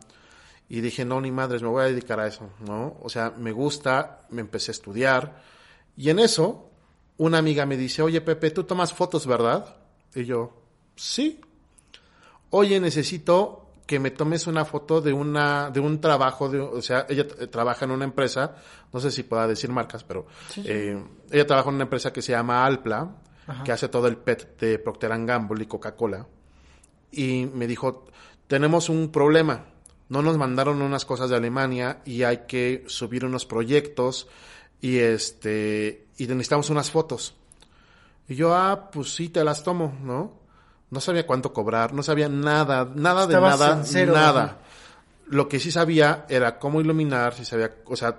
[0.69, 2.97] Y dije, no, ni madres, me voy a dedicar a eso, ¿no?
[3.03, 5.43] O sea, me gusta, me empecé a estudiar.
[5.97, 6.71] Y en eso,
[7.17, 9.77] una amiga me dice, oye, Pepe, tú tomas fotos, ¿verdad?
[10.15, 10.63] Y yo,
[10.95, 11.41] sí.
[12.51, 17.07] Oye, necesito que me tomes una foto de una, de un trabajo, de, o sea,
[17.09, 18.55] ella eh, trabaja en una empresa,
[18.93, 20.27] no sé si pueda decir marcas, pero
[20.65, 23.11] eh, ella trabaja en una empresa que se llama Alpla,
[23.47, 23.65] Ajá.
[23.65, 26.27] que hace todo el PET de Procter Gamble y Coca-Cola.
[27.11, 28.07] Y me dijo,
[28.47, 29.67] tenemos un problema.
[30.09, 34.27] no nos mandaron unas cosas de Alemania y hay que subir unos proyectos
[34.81, 37.35] y este, y necesitamos unas fotos.
[38.29, 40.39] Y yo, ah, pues sí, te las tomo, ¿no?
[40.91, 44.59] No sabía cuánto cobrar, no sabía nada, nada de Estabas nada, en cero, nada.
[45.27, 48.19] Lo que sí sabía era cómo iluminar, si sabía, o sea,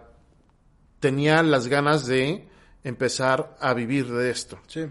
[1.00, 2.48] tenía las ganas de
[2.84, 4.60] empezar a vivir de esto.
[4.68, 4.86] Sí.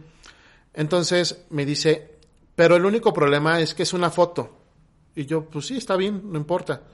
[0.81, 2.17] Entonces me dice,
[2.57, 4.49] pero el único problema es que es una foto.
[5.15, 6.85] Y yo, pues sí, está bien, no importa.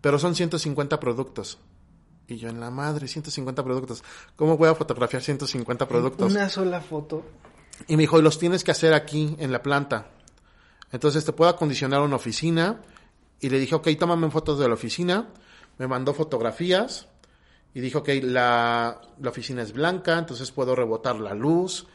[0.00, 1.58] Pero son 150 productos.
[2.26, 4.02] Y yo, en la madre, 150 productos.
[4.34, 6.32] ¿Cómo voy a fotografiar 150 productos?
[6.32, 7.22] Una sola foto.
[7.86, 10.08] Y me dijo, y los tienes que hacer aquí, en la planta.
[10.90, 12.80] Entonces te puedo acondicionar una oficina.
[13.40, 15.28] Y le dije, ok, tómame fotos de la oficina.
[15.76, 17.08] Me mandó fotografías.
[17.74, 21.86] Y dijo, ok, la, la oficina es blanca, entonces puedo rebotar la luz.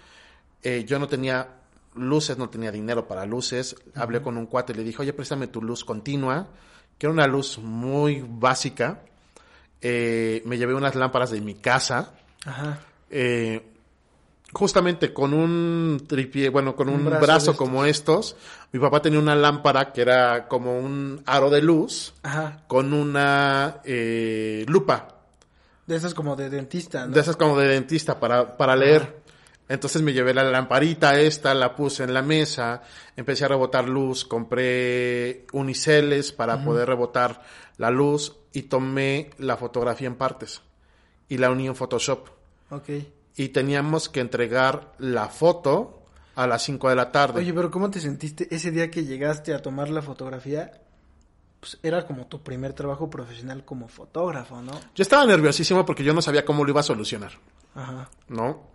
[0.64, 1.48] Eh, yo no tenía
[1.96, 3.76] luces, no tenía dinero para luces.
[3.96, 6.48] Hablé con un cuate y le dije, oye, préstame tu luz continua,
[6.98, 9.02] que era una luz muy básica.
[9.82, 12.14] Eh, me llevé unas lámparas de mi casa.
[12.46, 12.80] Ajá.
[13.10, 13.62] Eh,
[14.54, 18.36] justamente con un tripié, bueno, con un, Un brazo como estos.
[18.72, 22.64] Mi papá tenía una lámpara que era como un aro de luz Ajá.
[22.68, 25.10] con una eh, lupa.
[25.86, 27.14] De esas como de dentista, ¿no?
[27.14, 29.23] De esas como de dentista para, para leer.
[29.70, 32.82] Entonces me llevé la lamparita esta, la puse en la mesa,
[33.16, 37.42] empecé a rebotar luz, compré uniceles para poder rebotar
[37.78, 40.62] la luz y tomé la fotografía en partes
[41.30, 42.28] y la uní en Photoshop.
[42.70, 42.90] Ok.
[43.36, 46.04] Y teníamos que entregar la foto
[46.36, 47.40] a las 5 de la tarde.
[47.40, 50.72] Oye, pero ¿cómo te sentiste ese día que llegaste a tomar la fotografía?
[51.60, 54.74] Pues era como tu primer trabajo profesional como fotógrafo, ¿no?
[54.94, 57.32] Yo estaba nerviosísimo porque yo no sabía cómo lo iba a solucionar.
[57.76, 58.10] Ajá.
[58.28, 58.73] ¿no?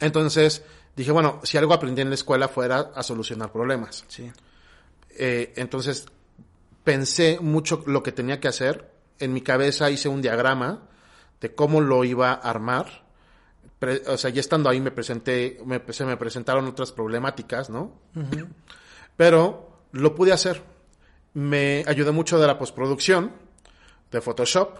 [0.00, 0.64] Entonces
[0.96, 4.04] dije, bueno, si algo aprendí en la escuela fuera a solucionar problemas.
[4.08, 4.30] Sí.
[5.10, 6.06] Eh, entonces
[6.84, 8.90] pensé mucho lo que tenía que hacer.
[9.18, 10.88] En mi cabeza hice un diagrama
[11.40, 13.04] de cómo lo iba a armar.
[13.78, 17.98] Pre- o sea, ya estando ahí me presenté, me, se me presentaron otras problemáticas, ¿no?
[19.16, 20.62] Pero lo pude hacer.
[21.34, 23.32] Me ayudó mucho de la postproducción,
[24.10, 24.78] de Photoshop.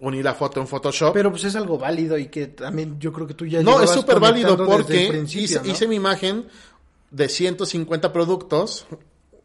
[0.00, 1.12] Uní la foto en Photoshop.
[1.14, 3.90] Pero pues es algo válido y que también yo creo que tú ya No, es
[3.90, 5.66] súper válido porque principio, hice, ¿no?
[5.66, 6.46] hice mi imagen
[7.10, 8.86] de 150 productos,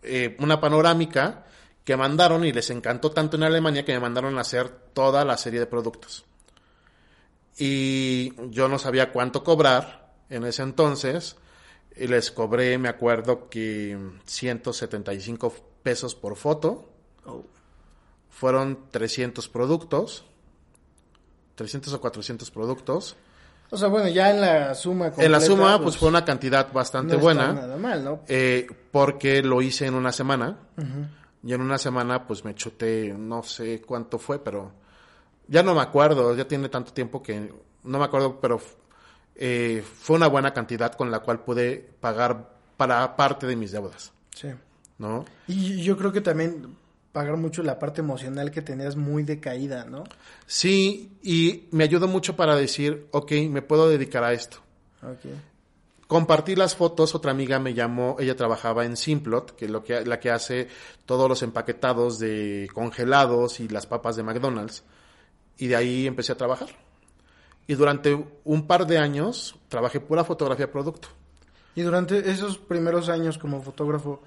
[0.01, 1.45] eh, una panorámica
[1.83, 5.37] que mandaron y les encantó tanto en Alemania que me mandaron a hacer toda la
[5.37, 6.25] serie de productos.
[7.57, 11.35] Y yo no sabía cuánto cobrar en ese entonces.
[11.95, 16.89] Y les cobré, me acuerdo que 175 pesos por foto.
[17.25, 17.43] Oh.
[18.29, 20.25] Fueron 300 productos.
[21.59, 23.17] 300 o 400 productos.
[23.69, 27.15] O sea, bueno, ya en la suma en la suma, pues, fue una cantidad bastante
[27.15, 27.51] no buena.
[27.53, 28.21] nada mal, ¿no?
[28.29, 30.57] eh, porque lo hice en una semana.
[31.43, 34.71] Y en una semana, pues me chuté, no sé cuánto fue, pero
[35.47, 36.33] ya no me acuerdo.
[36.35, 38.59] Ya tiene tanto tiempo que no me acuerdo, pero
[39.35, 44.11] eh, fue una buena cantidad con la cual pude pagar para parte de mis deudas,
[44.33, 44.47] Sí.
[44.97, 45.25] ¿no?
[45.47, 46.75] Y yo creo que también
[47.11, 50.03] pagar mucho la parte emocional que tenías muy decaída, ¿no?
[50.45, 54.57] Sí, y me ayudó mucho para decir, ok, me puedo dedicar a esto.
[55.01, 55.31] Ok.
[56.07, 60.03] Compartí las fotos, otra amiga me llamó, ella trabajaba en Simplot, que es lo que,
[60.05, 60.67] la que hace
[61.05, 64.83] todos los empaquetados de congelados y las papas de McDonald's.
[65.57, 66.69] Y de ahí empecé a trabajar.
[67.67, 71.09] Y durante un par de años trabajé pura fotografía producto.
[71.75, 74.23] Y durante esos primeros años como fotógrafo,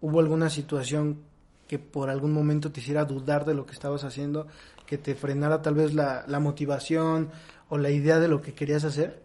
[0.00, 1.18] ¿hubo alguna situación
[1.66, 4.46] que por algún momento te hiciera dudar de lo que estabas haciendo,
[4.86, 7.30] que te frenara tal vez la, la motivación
[7.68, 9.22] o la idea de lo que querías hacer?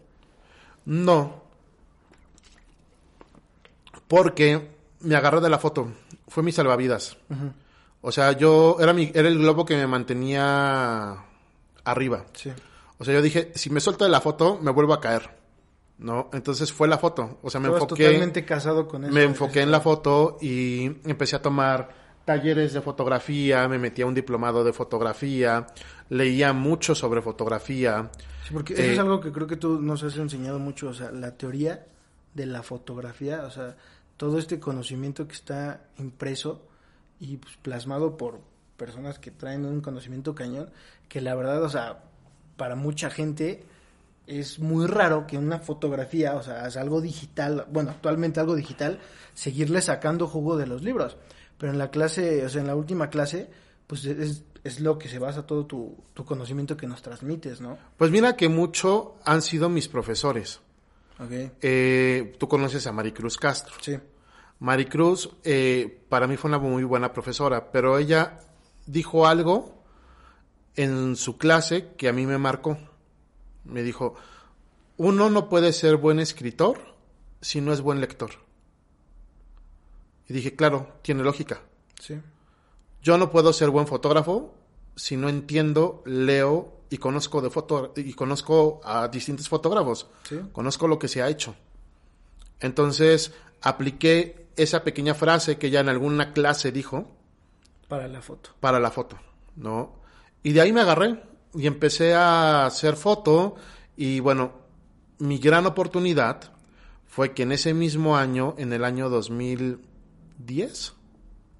[0.86, 1.42] No.
[4.08, 5.92] Porque me agarré de la foto.
[6.28, 7.16] Fue mi salvavidas.
[8.00, 11.16] O sea, yo era mi, era el globo que me mantenía
[11.84, 12.24] arriba.
[12.32, 12.50] Sí.
[12.98, 15.38] O sea, yo dije, si me suelto de la foto, me vuelvo a caer.
[15.98, 16.30] ¿No?
[16.32, 17.38] Entonces fue la foto.
[17.42, 18.04] O sea, me Estabas enfoqué.
[18.04, 19.12] totalmente casado con eso.
[19.12, 21.99] me enfoqué en la foto y empecé a tomar
[22.30, 25.66] talleres de fotografía, me metí a un diplomado de fotografía,
[26.10, 28.08] leía mucho sobre fotografía.
[28.46, 30.94] Sí, porque eso Eh, es algo que creo que tú nos has enseñado mucho, o
[30.94, 31.86] sea, la teoría
[32.32, 33.74] de la fotografía, o sea,
[34.16, 36.62] todo este conocimiento que está impreso
[37.18, 38.38] y pues, plasmado por
[38.76, 40.70] personas que traen un conocimiento cañón,
[41.08, 42.04] que la verdad, o sea,
[42.56, 43.64] para mucha gente
[44.28, 49.00] es muy raro que una fotografía, o sea, es algo digital, bueno, actualmente algo digital,
[49.34, 51.16] seguirle sacando jugo de los libros.
[51.60, 53.50] Pero en la clase, o sea, en la última clase,
[53.86, 57.76] pues es, es lo que se basa todo tu, tu conocimiento que nos transmites, ¿no?
[57.98, 60.60] Pues mira que mucho han sido mis profesores.
[61.18, 61.52] Ok.
[61.60, 63.74] Eh, tú conoces a Maricruz Castro.
[63.82, 63.98] Sí.
[64.58, 68.40] Maricruz, eh, para mí fue una muy buena profesora, pero ella
[68.86, 69.82] dijo algo
[70.76, 72.78] en su clase que a mí me marcó.
[73.64, 74.14] Me dijo,
[74.96, 76.78] uno no puede ser buen escritor
[77.42, 78.30] si no es buen lector.
[80.30, 81.60] Y dije, claro, tiene lógica.
[81.98, 82.18] Sí.
[83.02, 84.54] Yo no puedo ser buen fotógrafo
[84.96, 90.08] si no entiendo, leo y conozco de foto y conozco a distintos fotógrafos.
[90.28, 90.38] Sí.
[90.52, 91.54] Conozco lo que se ha hecho.
[92.60, 97.10] Entonces, apliqué esa pequeña frase que ya en alguna clase dijo
[97.88, 98.50] Para la foto.
[98.60, 99.16] para la foto,
[99.56, 99.96] ¿no?
[100.42, 101.22] Y de ahí me agarré
[101.54, 103.54] y empecé a hacer foto
[103.96, 104.52] y bueno,
[105.18, 106.52] mi gran oportunidad
[107.06, 109.08] fue que en ese mismo año, en el año
[110.40, 110.94] 2010,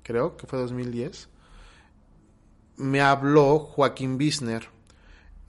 [0.03, 1.29] creo que fue 2010,
[2.77, 4.69] me habló Joaquín Bisner,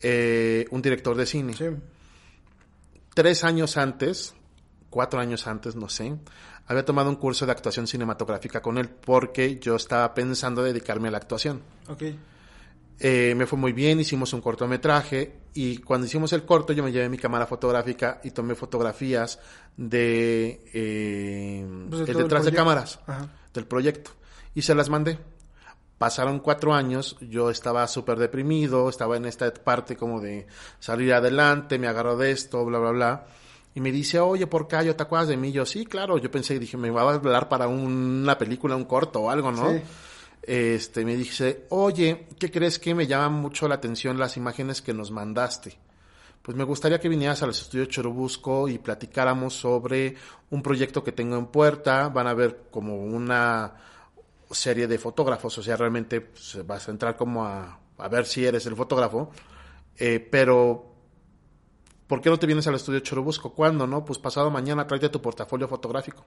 [0.01, 1.53] eh, un director de cine.
[1.53, 1.65] Sí.
[3.13, 4.33] Tres años antes,
[4.89, 6.17] cuatro años antes, no sé,
[6.67, 11.11] había tomado un curso de actuación cinematográfica con él porque yo estaba pensando dedicarme a
[11.11, 11.61] la actuación.
[11.87, 12.03] Ok.
[13.03, 16.91] Eh, me fue muy bien, hicimos un cortometraje y cuando hicimos el corto yo me
[16.91, 19.39] llevé mi cámara fotográfica y tomé fotografías
[19.75, 23.27] de eh, Pues de el todo el detrás de cámaras Ajá.
[23.53, 24.11] del proyecto
[24.53, 25.17] y se las mandé.
[25.97, 30.47] Pasaron cuatro años, yo estaba súper deprimido, estaba en esta parte como de
[30.79, 33.25] salir adelante, me agarró de esto, bla, bla, bla.
[33.75, 35.51] Y me dice, oye, ¿por qué yo te acuerdas de mí?
[35.51, 36.17] Yo, sí, claro.
[36.17, 39.51] Yo pensé, dije, me va a hablar para un- una película, un corto o algo,
[39.51, 39.69] ¿no?
[39.71, 39.81] Sí.
[40.41, 44.93] Este, me dice, oye, ¿qué crees que me llama mucho la atención las imágenes que
[44.93, 45.77] nos mandaste?
[46.41, 50.15] Pues me gustaría que vinieras al estudio Chorubusco y platicáramos sobre
[50.49, 52.10] un proyecto que tengo en puerta.
[52.10, 53.75] Van a ver como una
[54.49, 58.45] serie de fotógrafos, o sea, realmente pues, vas a entrar como a, a ver si
[58.45, 59.30] eres el fotógrafo.
[59.97, 60.95] Eh, pero,
[62.08, 63.54] ¿por qué no te vienes al estudio Chorubusco?
[63.54, 64.04] ¿Cuándo, no?
[64.04, 66.25] Pues pasado mañana tráete tu portafolio fotográfico.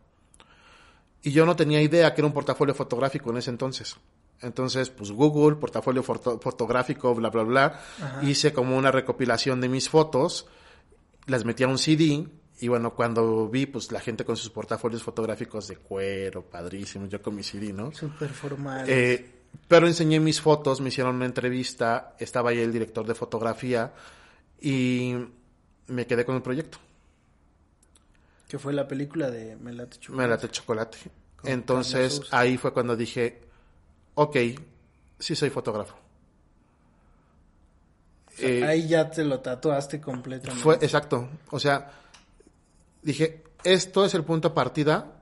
[1.24, 3.96] Y yo no tenía idea que era un portafolio fotográfico en ese entonces.
[4.40, 7.80] Entonces, pues Google, portafolio foto- fotográfico, bla, bla, bla.
[8.22, 10.46] Hice como una recopilación de mis fotos,
[11.26, 12.26] las metí a un CD.
[12.60, 17.20] Y bueno, cuando vi, pues la gente con sus portafolios fotográficos de cuero, padrísimo, yo
[17.20, 17.90] con mi CD, ¿no?
[17.92, 18.84] Súper formal.
[18.88, 19.30] Eh,
[19.66, 23.92] pero enseñé mis fotos, me hicieron una entrevista, estaba ahí el director de fotografía
[24.60, 25.14] y
[25.88, 26.78] me quedé con el proyecto.
[28.54, 30.22] Que fue la película de Melate Chocolate.
[30.22, 30.98] Me late chocolate.
[31.42, 33.40] Entonces ahí fue cuando dije,
[34.14, 34.36] ok,
[35.18, 35.96] sí soy fotógrafo.
[38.28, 40.62] O sea, Eh, ahí ya te lo tatuaste completamente.
[40.62, 41.30] Fue exacto.
[41.50, 41.90] O sea,
[43.02, 45.20] dije, esto es el punto de partida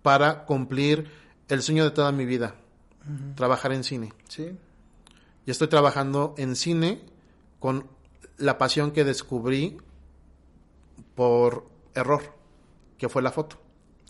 [0.00, 1.10] para cumplir
[1.46, 2.54] el sueño de toda mi vida,
[3.34, 4.14] trabajar en cine.
[4.28, 4.50] Sí.
[5.44, 7.02] Y estoy trabajando en cine
[7.58, 7.86] con
[8.38, 9.76] la pasión que descubrí
[11.14, 12.22] por error,
[12.98, 13.56] que fue la foto,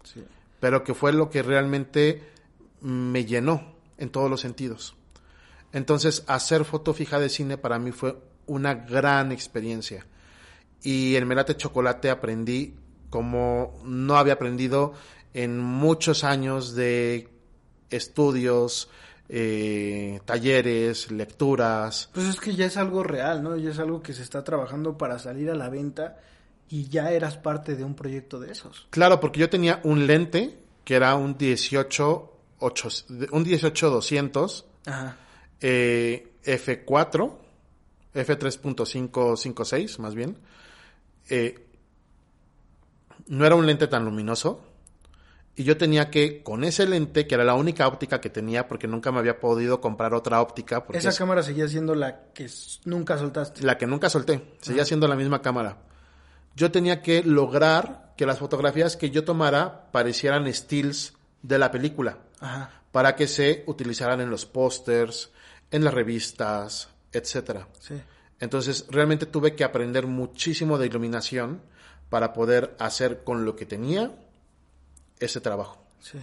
[0.05, 0.25] Sí.
[0.61, 2.23] pero que fue lo que realmente
[2.81, 4.97] me llenó en todos los sentidos.
[5.73, 10.07] Entonces, hacer foto fija de cine para mí fue una gran experiencia.
[10.83, 12.75] Y en Melate Chocolate aprendí
[13.11, 14.95] como no había aprendido
[15.35, 17.29] en muchos años de
[17.91, 18.89] estudios,
[19.29, 22.11] eh, talleres, lecturas.
[22.15, 23.57] Pues es que ya es algo real, ¿no?
[23.57, 26.19] Ya es algo que se está trabajando para salir a la venta
[26.71, 28.87] y ya eras parte de un proyecto de esos.
[28.91, 32.89] Claro, porque yo tenía un lente que era un 18, ocho-
[33.33, 35.17] un 18-200 Ajá.
[35.61, 37.33] eh, F4,
[38.15, 40.39] F3.556 más bien.
[41.29, 41.67] Eh,
[43.27, 44.63] no era un lente tan luminoso.
[45.57, 48.87] Y yo tenía que, con ese lente, que era la única óptica que tenía, porque
[48.87, 52.49] nunca me había podido comprar otra óptica, porque Esa es cámara seguía siendo la que
[52.85, 53.63] nunca soltaste.
[53.63, 55.77] la que nunca solté, seguía siendo la misma cámara.
[56.55, 62.19] Yo tenía que lograr que las fotografías que yo tomara parecieran stills de la película
[62.41, 62.71] Ajá.
[62.93, 65.31] para que se utilizaran en los pósters,
[65.71, 67.69] en las revistas, etcétera.
[67.79, 67.95] Sí.
[68.41, 71.63] Entonces, realmente tuve que aprender muchísimo de iluminación
[72.09, 74.13] para poder hacer con lo que tenía
[75.19, 75.83] ese trabajo.
[76.01, 76.19] Sí.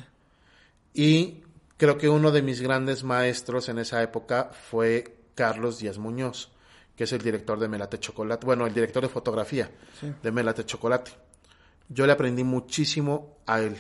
[0.94, 1.44] Y
[1.78, 6.52] creo que uno de mis grandes maestros en esa época fue Carlos Díaz Muñoz,
[6.98, 10.12] que es el director de Melate Chocolate, bueno, el director de fotografía Sí.
[10.22, 11.12] de Melate Chocolate.
[11.88, 13.78] Yo le aprendí muchísimo a él.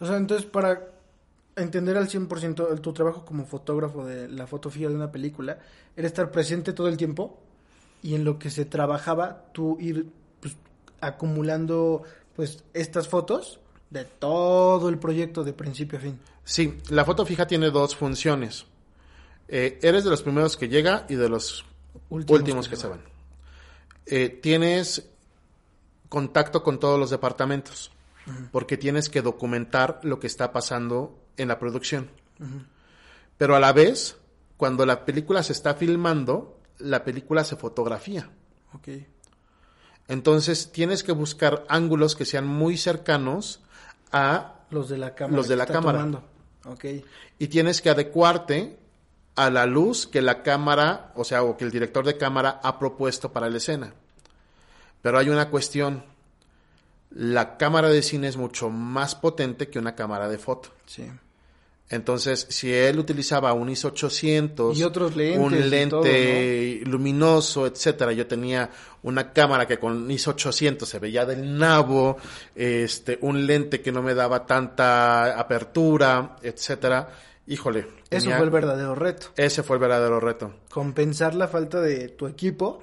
[0.00, 0.88] O sea, entonces para
[1.56, 5.58] entender al 100% el- tu trabajo como fotógrafo de la foto fija de una película,
[5.96, 7.38] era estar presente todo el tiempo
[8.02, 10.06] y en lo que se trabajaba tú ir
[10.40, 10.56] pues,
[11.00, 12.02] acumulando
[12.34, 16.18] pues estas fotos de todo el proyecto de principio a fin.
[16.44, 18.66] Sí, la foto fija tiene dos funciones.
[19.48, 21.64] Eh, eres de los primeros que llega y de los
[22.08, 23.00] Últimos últimos, que que, se van.
[24.06, 25.08] Eh, tienes
[26.08, 27.92] contacto con todos los departamentos
[28.52, 32.10] porque tienes que documentar lo que está pasando en la producción.
[33.38, 34.16] Pero a la vez
[34.56, 38.30] cuando la película se está filmando, la película se fotografía.
[38.74, 38.88] Ok.
[40.08, 43.60] Entonces tienes que buscar ángulos que sean muy cercanos
[44.12, 45.36] a Los de la cámara.
[45.36, 45.98] Los de la cámara.
[45.98, 46.24] tomando.
[46.66, 46.84] Ok.
[47.38, 48.78] y tienes que adecuarte
[49.36, 52.78] a la luz que la cámara, o sea, o que el director de cámara ha
[52.78, 53.94] propuesto para la escena.
[55.02, 56.04] Pero hay una cuestión.
[57.10, 60.70] La cámara de cine es mucho más potente que una cámara de foto.
[60.86, 61.10] Sí.
[61.90, 68.28] Entonces, si él utilizaba un ISO 800, Y otros lentes un lente luminoso, etcétera, yo
[68.28, 68.70] tenía
[69.02, 72.16] una cámara que con ISO 800 se veía del nabo,
[72.54, 77.08] este, un lente que no me daba tanta apertura, etcétera.
[77.50, 77.94] Híjole, Eso
[78.26, 79.26] tenía- fue el verdadero reto.
[79.36, 80.54] ese fue el verdadero reto.
[80.70, 82.80] Compensar la falta de tu equipo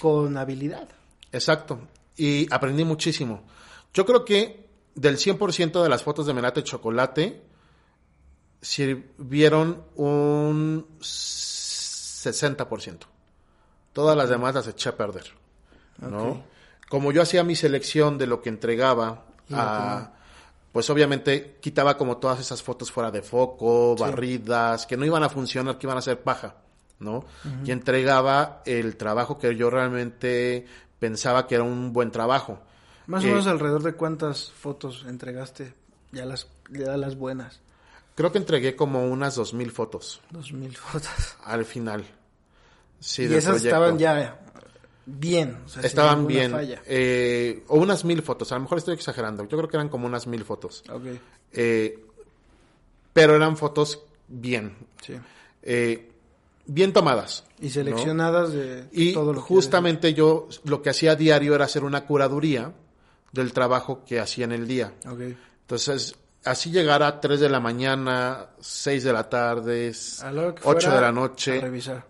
[0.00, 0.88] con habilidad.
[1.30, 1.80] Exacto.
[2.16, 3.42] Y aprendí muchísimo.
[3.92, 7.42] Yo creo que del 100% de las fotos de Menate Chocolate,
[8.62, 13.06] sirvieron un 60%.
[13.92, 15.24] Todas las demás las eché a perder.
[15.98, 16.42] ¿no?
[16.88, 20.12] Como yo hacía mi selección de lo que entregaba, a-
[20.76, 24.02] pues obviamente quitaba como todas esas fotos fuera de foco, Sí.
[24.02, 26.56] barridas, que no iban a funcionar, que iban a ser paja,
[26.98, 27.24] ¿no?
[27.64, 30.66] Y entregaba el trabajo que yo realmente
[30.98, 32.58] pensaba que era un buen trabajo.
[33.06, 35.72] Más Eh, o menos alrededor de cuántas fotos entregaste,
[36.12, 37.60] ya las, ya las buenas.
[38.14, 41.08] Creo que entregué como unas dos mil fotos Dos mil fotos.
[41.42, 42.04] al final.
[43.00, 43.66] Sí, y esas proyecto.
[43.68, 44.38] estaban ya
[45.06, 45.62] bien.
[45.64, 46.50] o sea, sin Estaban bien.
[46.50, 46.82] falla.
[46.86, 48.52] eh, o unas mil fotos.
[48.52, 49.44] A lo mejor estoy exagerando.
[49.48, 50.82] Yo creo que eran como unas mil fotos.
[51.52, 51.98] Eh,
[53.12, 54.76] pero eran fotos bien.
[55.02, 55.14] sí.
[55.62, 56.10] eh,
[56.66, 57.44] bien tomadas.
[57.60, 61.64] Y seleccionadas de Y todo lo que justamente yo lo que hacía a diario era
[61.64, 62.72] hacer una curaduría
[63.32, 64.92] del trabajo que hacía en el día.
[65.60, 69.92] Entonces, así llegar a 3 de la mañana, 6 de la tarde,
[70.22, 72.04] A la hora que 8 de la noche, A revisar.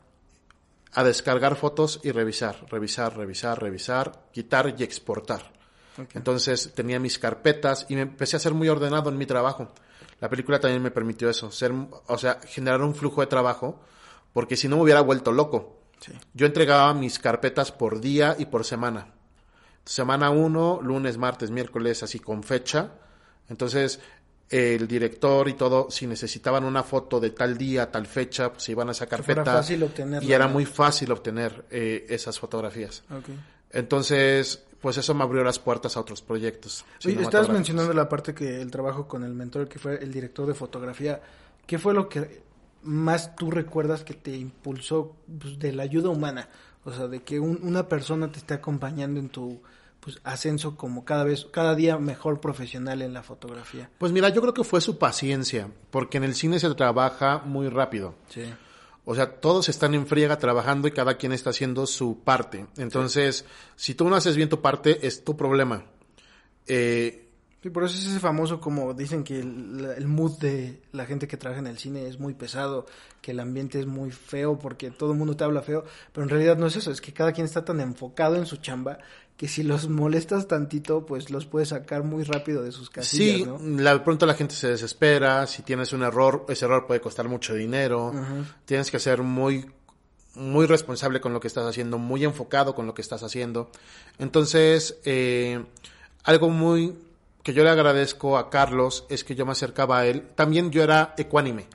[0.97, 5.53] A descargar fotos y revisar, revisar, revisar, revisar, quitar y exportar.
[6.15, 9.73] Entonces tenía mis carpetas y me empecé a ser muy ordenado en mi trabajo.
[10.21, 11.73] La película también me permitió eso, ser,
[12.07, 13.79] o sea, generar un flujo de trabajo,
[14.33, 15.83] porque si no me hubiera vuelto loco.
[16.01, 16.13] Sí.
[16.33, 19.13] Yo entregaba mis carpetas por día y por semana.
[19.85, 22.93] Semana 1, lunes, martes, miércoles, así con fecha.
[23.51, 24.01] Entonces,
[24.49, 28.73] el director y todo, si necesitaban una foto de tal día, tal fecha, pues se
[28.73, 29.45] iban a esa carpeta.
[29.45, 33.03] fácil obtenerla, Y era muy fácil obtener eh, esas fotografías.
[33.71, 36.85] Entonces, pues eso me abrió las puertas a otros proyectos.
[37.05, 40.47] Oye, estabas mencionando la parte que el trabajo con el mentor, que fue el director
[40.47, 41.21] de fotografía.
[41.67, 42.43] ¿Qué fue lo que
[42.83, 46.49] más tú recuerdas que te impulsó pues, de la ayuda humana?
[46.85, 49.61] O sea, de que un- una persona te esté acompañando en tu
[50.07, 53.91] pues, ascenso como cada vez, cada día mejor profesional en la fotografía.
[53.99, 57.69] Pues mira, yo creo que fue su paciencia, porque en el cine se trabaja muy
[57.69, 58.15] rápido.
[58.29, 58.45] Sí.
[59.05, 62.69] O sea, todos están en friega trabajando y cada quien está haciendo su parte.
[62.77, 65.87] Entonces, si tú no haces bien tu parte, es tu problema.
[66.69, 67.26] Eh,
[67.63, 71.27] Sí, por eso es ese famoso, como dicen que el, el mood de la gente
[71.27, 72.87] que trabaja en el cine es muy pesado,
[73.21, 76.29] que el ambiente es muy feo porque todo el mundo te habla feo, pero en
[76.31, 78.99] realidad no es eso, es que cada quien está tan enfocado en su chamba
[79.37, 83.45] que si los molestas tantito, pues los puedes sacar muy rápido de sus casillas, sí,
[83.45, 83.59] ¿no?
[83.83, 87.53] la- pronto la gente se desespera, si tienes un error, ese error puede costar mucho
[87.55, 88.15] dinero.
[88.65, 89.67] Tienes que ser muy
[90.35, 93.71] muy responsable con lo que estás haciendo, muy enfocado con lo que estás haciendo.
[94.19, 95.65] Entonces, eh,
[96.25, 96.95] algo muy
[97.47, 100.31] que yo le agradezco a Carlos es que yo me acercaba a él.
[100.35, 101.69] También yo era ecuánime.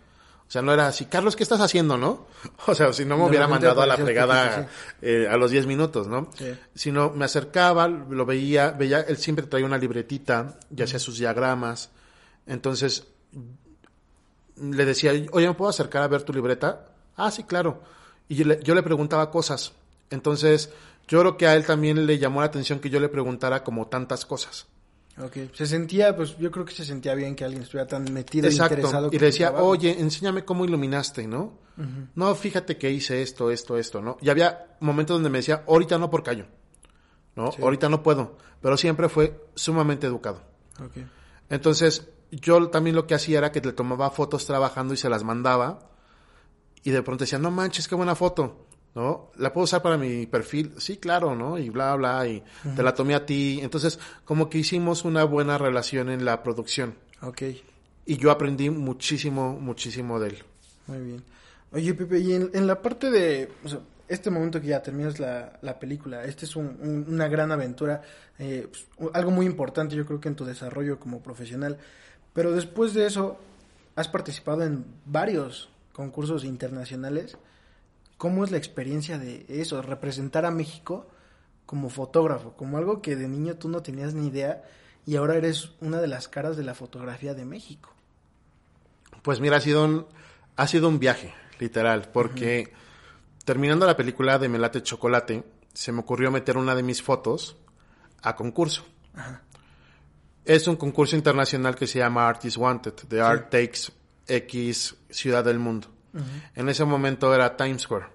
[0.45, 2.27] O sea, no era así, Carlos, ¿qué estás haciendo, no?
[2.67, 4.67] O sea, si no me hubiera mandado a la fregada
[5.01, 6.29] eh, a los 10 minutos, ¿no?
[6.37, 6.53] Sí.
[6.75, 11.89] Sino me acercaba, lo veía, veía, él siempre traía una libretita y hacía sus diagramas.
[12.45, 13.07] Entonces,
[14.57, 16.87] le decía, oye, ¿me puedo acercar a ver tu libreta?
[17.15, 17.81] Ah, sí, claro.
[18.27, 19.71] Y yo le, yo le preguntaba cosas.
[20.09, 20.69] Entonces,
[21.07, 23.87] yo creo que a él también le llamó la atención que yo le preguntara como
[23.87, 24.67] tantas cosas.
[25.17, 28.47] Ok, se sentía, pues yo creo que se sentía bien que alguien estuviera tan metido
[28.47, 28.75] e Exacto.
[28.75, 31.59] interesado Y decía, oye, enséñame cómo iluminaste, ¿no?
[32.15, 34.17] No, fíjate que hice esto, esto, esto, ¿no?
[34.21, 36.45] Y había momentos donde me decía, ahorita no por callo,
[37.35, 37.51] ¿no?
[37.51, 37.61] Sí.
[37.61, 38.37] Ahorita no puedo.
[38.61, 40.43] Pero siempre fue sumamente educado.
[41.49, 45.23] Entonces, yo también lo que hacía era que le tomaba fotos trabajando y se las
[45.23, 45.89] mandaba.
[46.83, 49.31] Y de pronto decía, no manches, qué buena foto, ¿no?
[49.37, 50.73] ¿La puedo usar para mi perfil?
[50.77, 51.57] Sí, claro, ¿no?
[51.57, 52.43] Y bla, bla, y
[52.75, 53.59] te la tomé a ti.
[53.61, 56.95] Entonces, como que hicimos una buena relación en la producción.
[57.21, 57.41] Ok,
[58.05, 60.43] Y yo aprendí muchísimo, muchísimo de él.
[60.87, 61.23] muy bien.
[61.71, 63.79] Oye, Pepe, y en, en la parte de, o sea,
[64.09, 68.01] este momento que ya terminas la, la película, este es un- un- una gran aventura,
[68.39, 71.77] eh, pues, algo muy importante yo creo que en tu desarrollo como profesional,
[72.33, 73.37] pero después de eso
[73.95, 77.37] has participado en varios concursos internacionales,
[78.21, 79.81] ¿cómo es la experiencia de eso?
[79.81, 81.07] Representar a México
[81.65, 84.61] como fotógrafo, como algo que de niño tú no tenías ni idea
[85.07, 87.95] y ahora eres una de las caras de la fotografía de México.
[89.23, 90.05] Pues mira, ha sido un,
[90.55, 92.71] ha sido un viaje, literal, porque
[93.43, 95.43] terminando la película de Melate Chocolate,
[95.73, 97.57] se me ocurrió meter una de mis fotos
[98.21, 98.85] a concurso.
[100.45, 103.91] Es un concurso internacional que se llama Artist Wanted, The Art Takes
[104.27, 105.87] X Ciudad del Mundo.
[106.55, 108.07] En ese momento era Times Square.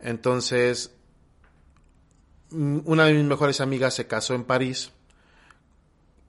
[0.00, 0.94] Entonces,
[2.50, 4.92] mm, una de mis mejores amigas se casó en París.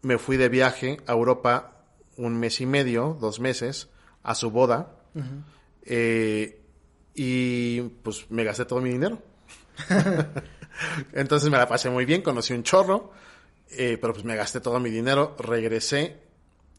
[0.02, 1.84] Me fui de viaje a Europa
[2.18, 3.90] un mes y medio, dos meses,
[4.24, 4.96] a su boda.
[5.84, 6.62] Eh,
[7.14, 9.22] y pues me gasté todo mi dinero.
[11.14, 13.12] Entonces me la pasé muy bien, conocí un chorro,
[13.72, 16.22] eh, pero pues me gasté todo mi dinero, regresé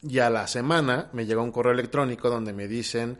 [0.02, 3.18] y a la semana me llegó un correo electrónico donde me dicen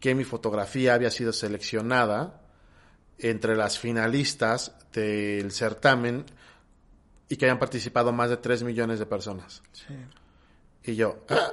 [0.00, 2.40] que mi fotografía había sido seleccionada
[3.18, 6.24] entre las finalistas del certamen
[7.28, 9.62] y que habían participado más de 3 millones de personas.
[9.72, 9.94] Sí.
[10.84, 11.52] Y yo, ¡ah!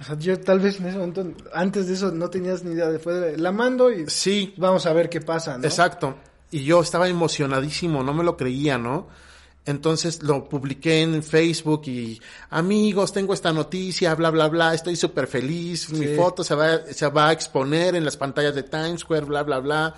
[0.00, 2.88] O sea, yo tal vez en ese momento, antes de eso, no tenías ni idea
[2.88, 4.54] de, fue la mando y sí.
[4.56, 5.64] vamos a ver qué pasa, ¿no?
[5.64, 6.16] Exacto.
[6.50, 9.08] Y yo estaba emocionadísimo, no me lo creía, ¿no?
[9.66, 15.26] Entonces lo publiqué en Facebook y amigos, tengo esta noticia, bla, bla, bla, estoy súper
[15.26, 19.26] feliz, mi foto se va, se va a exponer en las pantallas de Times Square,
[19.26, 19.94] bla, bla, bla.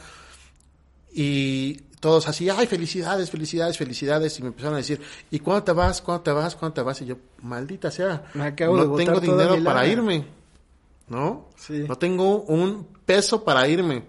[1.15, 4.37] Y todos así, ay, felicidades, felicidades, felicidades.
[4.39, 5.01] Y me empezaron a decir,
[5.31, 6.03] ¿y cuándo te vas?
[6.03, 6.57] ¿Cuándo te vas?
[6.57, 7.01] ¿Cuándo te vas?
[7.03, 10.27] Y yo, maldita sea, no tengo dinero para irme,
[11.09, 11.49] ¿no?
[11.55, 11.85] Sí.
[11.87, 14.03] No tengo un peso para irme.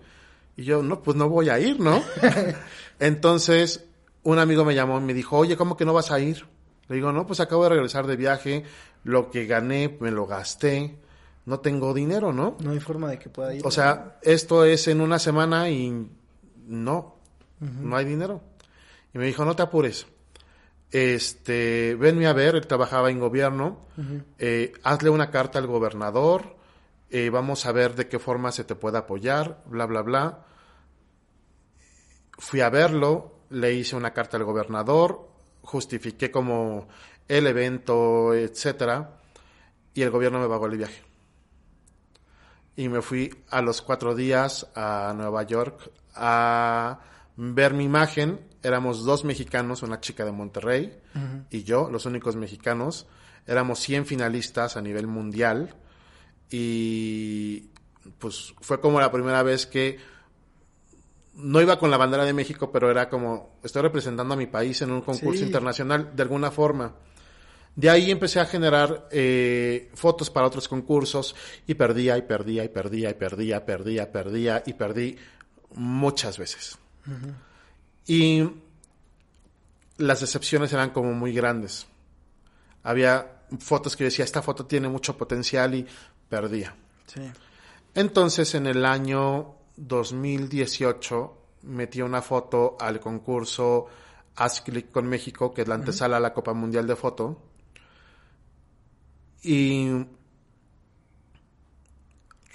[0.58, 2.02] Y yo, no, pues no voy a ir, ¿no?
[3.00, 3.86] Entonces,
[4.24, 6.46] un amigo me llamó y me dijo, oye, ¿cómo que no vas a ir?
[6.88, 8.64] Le digo, no, pues acabo de regresar de viaje,
[9.04, 10.98] lo que gané me lo gasté,
[11.46, 12.58] no tengo dinero, ¿no?
[12.60, 13.66] No hay forma de que pueda ir.
[13.66, 16.08] O sea, esto es en una semana y
[16.68, 17.16] no,
[17.60, 18.42] no hay dinero.
[19.14, 20.08] Y me dijo, no te apures.
[20.92, 23.80] Este, venme a ver, él trabajaba en gobierno,
[24.38, 26.56] eh, hazle una carta al gobernador,
[27.10, 30.46] eh, vamos a ver de qué forma se te puede apoyar, bla, bla, bla.
[32.38, 35.30] Fui a verlo, le hice una carta al gobernador,
[35.62, 36.88] justifiqué como
[37.28, 39.18] el evento, etcétera,
[39.94, 41.02] y el gobierno me pagó el viaje.
[42.76, 47.00] Y me fui a los cuatro días a Nueva York a
[47.38, 48.40] ver mi imagen.
[48.64, 51.00] Éramos dos mexicanos, una chica de Monterrey
[51.52, 53.06] y yo, los únicos mexicanos.
[53.46, 55.76] Éramos 100 finalistas a nivel mundial
[56.50, 57.70] y
[58.20, 60.00] pues fue como la primera vez que
[61.36, 64.82] no iba con la bandera de México, pero era como estoy representando a mi país
[64.82, 66.96] en un concurso internacional de alguna forma.
[67.76, 72.70] De ahí empecé a generar eh, fotos para otros concursos y perdía y perdía y
[72.70, 75.18] perdía y perdía, perdía, perdía y perdí
[75.74, 76.78] muchas veces.
[78.06, 78.48] Y
[79.98, 81.88] las decepciones eran como muy grandes.
[82.84, 85.88] Había fotos que yo decía, esta foto tiene mucho potencial y
[86.30, 86.76] perdía.
[87.96, 93.88] Entonces, en el año 2018, metí una foto al concurso
[94.36, 97.42] Haz Click con México, que es la antesala a la Copa Mundial de Foto.
[99.44, 99.90] Y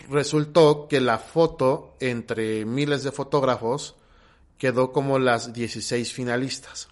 [0.09, 3.97] resultó que la foto entre miles de fotógrafos
[4.57, 6.89] quedó como las 16 finalistas.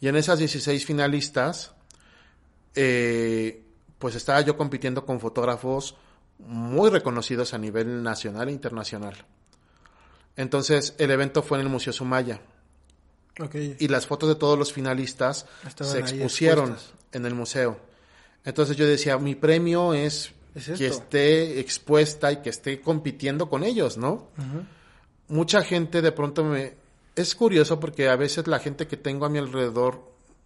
[0.00, 1.72] Y en esas 16 finalistas,
[2.74, 3.64] eh,
[3.98, 5.96] pues estaba yo compitiendo con fotógrafos
[6.38, 9.14] muy reconocidos a nivel nacional e internacional.
[10.36, 12.40] Entonces el evento fue en el Museo Sumaya.
[13.78, 15.46] Y las fotos de todos los finalistas
[15.80, 16.76] se expusieron
[17.12, 17.78] en el museo.
[18.44, 23.96] Entonces yo decía, mi premio es, que esté expuesta y que esté compitiendo con ellos,
[23.96, 24.28] ¿no?
[25.28, 26.74] mucha gente de pronto me...
[27.14, 30.02] Es curioso porque a veces la gente que tengo a mi alrededor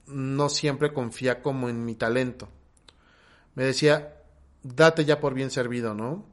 [0.07, 2.49] no siempre confía como en mi talento.
[3.55, 4.22] Me decía,
[4.63, 6.25] date ya por bien servido, ¿no?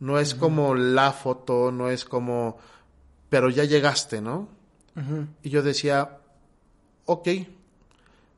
[0.00, 2.58] No es como la foto, no es como,
[3.28, 4.48] pero ya llegaste, ¿no?
[5.42, 6.18] Y yo decía,
[7.04, 7.28] ok,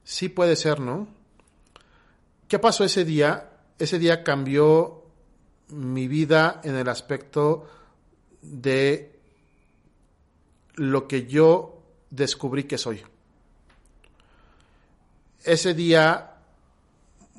[0.05, 1.09] sí puede ser, ¿no?
[2.49, 3.51] ¿Qué pasó ese día?
[3.79, 5.05] Ese día cambió
[5.69, 7.69] mi vida en el aspecto
[8.41, 9.19] de
[10.77, 13.03] lo que yo descubrí que soy.
[15.43, 16.36] Ese día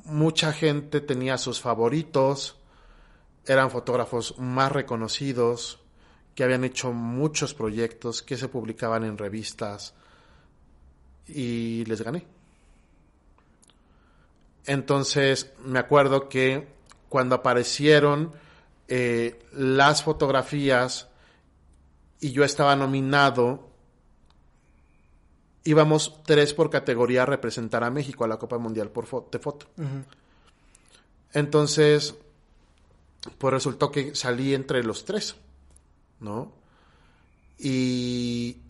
[0.08, 2.56] mucha gente tenía sus favoritos,
[3.46, 5.80] eran fotógrafos más reconocidos,
[6.34, 9.94] que habían hecho muchos proyectos, que se publicaban en revistas
[11.26, 12.26] y les gané.
[14.66, 16.68] Entonces me acuerdo que
[17.08, 18.32] cuando aparecieron
[18.86, 21.08] eh, las fotografías
[22.20, 23.67] y yo estaba nominado,
[25.68, 29.66] íbamos tres por categoría a representar a México a la Copa Mundial por de foto.
[31.34, 32.14] Entonces,
[33.36, 35.36] pues resultó que salí entre los tres,
[36.20, 36.54] ¿no?
[37.58, 38.62] Y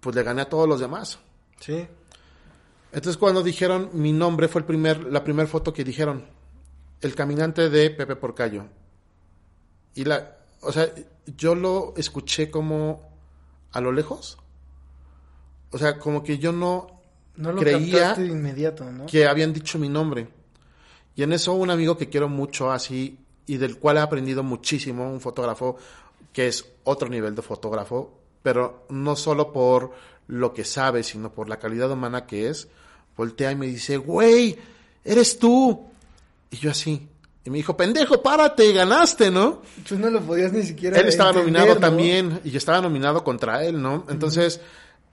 [0.00, 1.18] pues le gané a todos los demás.
[1.60, 1.86] Sí.
[2.92, 6.26] Entonces cuando dijeron mi nombre fue el primer, la primera foto que dijeron,
[7.00, 8.66] el caminante de Pepe Porcayo.
[9.94, 10.92] Y la, o sea,
[11.38, 13.00] yo lo escuché como
[13.72, 14.36] a lo lejos.
[15.74, 17.02] O sea, como que yo no,
[17.34, 19.06] No lo creía de inmediato, ¿no?
[19.06, 20.28] que habían dicho mi nombre.
[21.16, 25.10] Y en eso un amigo que quiero mucho así y del cual he aprendido muchísimo,
[25.10, 25.76] un fotógrafo
[26.32, 29.90] que es otro nivel de fotógrafo, pero no solo por
[30.28, 32.68] lo que sabe, sino por la calidad humana que es,
[33.16, 34.56] voltea y me dice, güey,
[35.04, 35.86] eres tú.
[36.52, 37.08] Y yo así.
[37.44, 39.62] Y me dijo, pendejo, párate, ganaste, ¿no?
[39.88, 41.80] Tú no lo podías ni siquiera Él estaba entender, nominado ¿no?
[41.80, 44.06] también y yo estaba nominado contra él, ¿no?
[44.08, 44.60] Entonces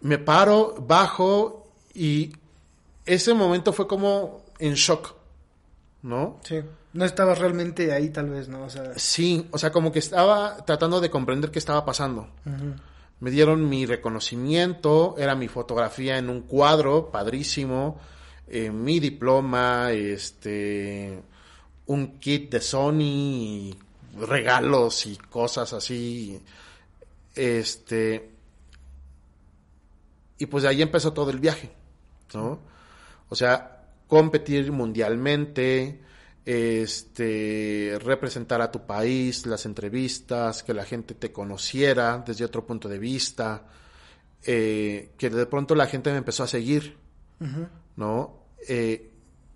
[0.02, 2.34] me paro, bajo y
[3.06, 5.16] ese momento fue como en shock,
[6.04, 6.40] ¿no?
[6.44, 6.62] Sí.
[6.94, 8.64] No estabas realmente ahí, tal vez, ¿no?
[8.66, 12.28] O sea, Sí, o sea, como que estaba tratando de comprender qué estaba pasando.
[13.20, 17.98] Me dieron mi reconocimiento, era mi fotografía en un cuadro, padrísimo,
[18.48, 21.22] eh, mi diploma, este,
[21.86, 23.78] un kit de Sony, y
[24.20, 26.42] regalos y cosas así,
[27.36, 28.31] este,
[30.42, 31.70] y pues de ahí empezó todo el viaje,
[32.34, 32.60] ¿no?
[33.30, 36.02] O sea, competir mundialmente,
[36.44, 42.90] este, representar a tu país, las entrevistas, que la gente te conociera desde otro punto
[42.90, 43.68] de vista,
[44.44, 46.98] eh, que de pronto la gente me empezó a seguir.
[47.96, 48.48] ¿no?
[48.68, 49.12] Eh,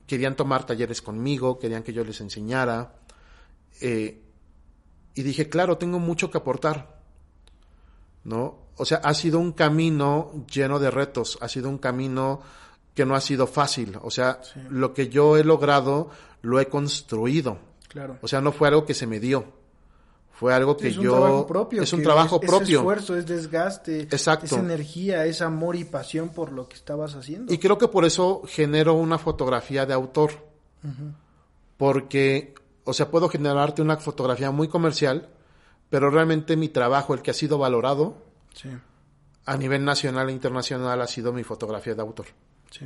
[0.06, 2.94] querían tomar talleres conmigo, querían que yo les enseñara,
[3.82, 4.22] eh,
[5.16, 7.02] y dije, claro, tengo mucho que aportar,
[8.24, 8.65] ¿no?
[8.78, 12.42] O sea, ha sido un camino lleno de retos, ha sido un camino
[12.94, 14.60] que no ha sido fácil, o sea, Sí.
[14.70, 16.10] lo que yo he logrado
[16.42, 17.58] lo he construido,
[17.90, 18.18] Claro.
[18.22, 19.46] o sea, no fue algo que se me dio,
[20.32, 21.82] fue algo que es un yo trabajo propio.
[21.84, 22.66] es un trabajo es, propio.
[22.80, 24.02] Es esfuerzo, es desgaste.
[24.02, 24.46] Exacto.
[24.48, 27.54] Es energía, es amor y pasión por lo que estabas haciendo.
[27.54, 30.32] Y creo que por eso genero una fotografía de autor.
[31.78, 32.54] Porque,
[32.84, 35.30] o sea, puedo generarte una fotografía muy comercial,
[35.90, 38.16] pero realmente mi trabajo, el que ha sido valorado
[38.56, 38.70] Sí,
[39.46, 42.28] a nivel nacional e internacional, ha sido mi fotografía de autor,
[42.72, 42.86] sí,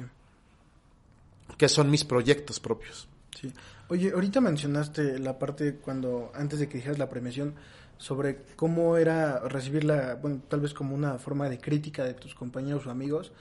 [1.58, 3.08] que son mis proyectos propios.
[3.40, 3.54] sí.
[3.92, 7.56] Oye, ahorita mencionaste la parte cuando, antes de que dijeras la premiación,
[7.98, 12.88] sobre cómo era recibirla, bueno, tal vez como una forma de crítica de tus compañeros
[12.88, 13.32] o amigos,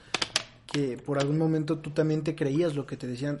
[0.65, 3.39] que por algún momento tú también te creías lo que te decían.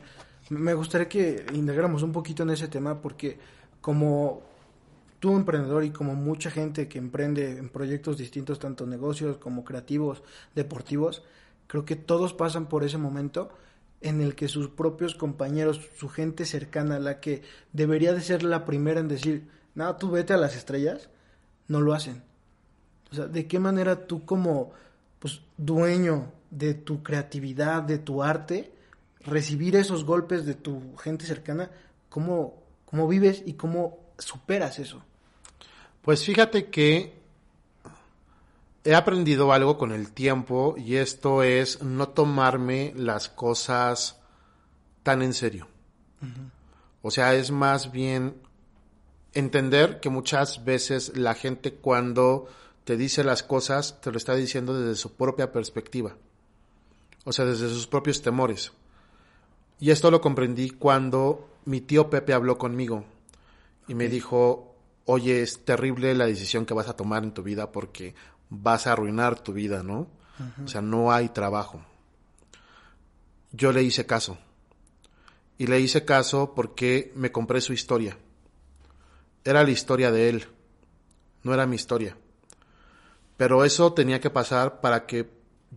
[0.49, 3.37] Me gustaría que integráramos un poquito en ese tema porque
[3.81, 4.41] como
[5.19, 10.23] tú emprendedor y como mucha gente que emprende en proyectos distintos, tanto negocios como creativos,
[10.55, 11.23] deportivos,
[11.67, 13.49] creo que todos pasan por ese momento
[14.01, 17.43] en el que sus propios compañeros, su gente cercana, la que
[17.73, 21.09] debería de ser la primera en decir, no, tú vete a las estrellas,
[21.67, 22.23] no lo hacen.
[23.11, 24.71] O sea, ¿de qué manera tú como
[25.19, 28.71] pues, dueño de tu creatividad, de tu arte,
[29.21, 31.69] recibir esos golpes de tu gente cercana,
[32.07, 35.03] cómo, cómo vives y cómo superas eso?
[36.01, 37.13] Pues fíjate que
[38.83, 44.19] he aprendido algo con el tiempo y esto es no tomarme las cosas
[45.03, 45.67] tan en serio.
[47.01, 48.35] O sea, es más bien
[49.33, 52.47] entender que muchas veces la gente cuando
[52.83, 56.15] te dice las cosas te lo está diciendo desde su propia perspectiva.
[57.25, 58.71] O sea, desde sus propios temores.
[59.79, 63.05] Y esto lo comprendí cuando mi tío Pepe habló conmigo
[63.87, 64.68] y me dijo,
[65.11, 68.13] oye, es terrible la decisión que vas a tomar en tu vida porque
[68.47, 70.07] vas a arruinar tu vida, ¿no?
[70.63, 71.81] O sea, no hay trabajo.
[73.51, 74.37] Yo le hice caso.
[75.57, 78.19] Y le hice caso porque me compré su historia.
[79.43, 80.47] Era la historia de él,
[81.41, 82.15] no era mi historia.
[83.35, 85.27] Pero eso tenía que pasar para que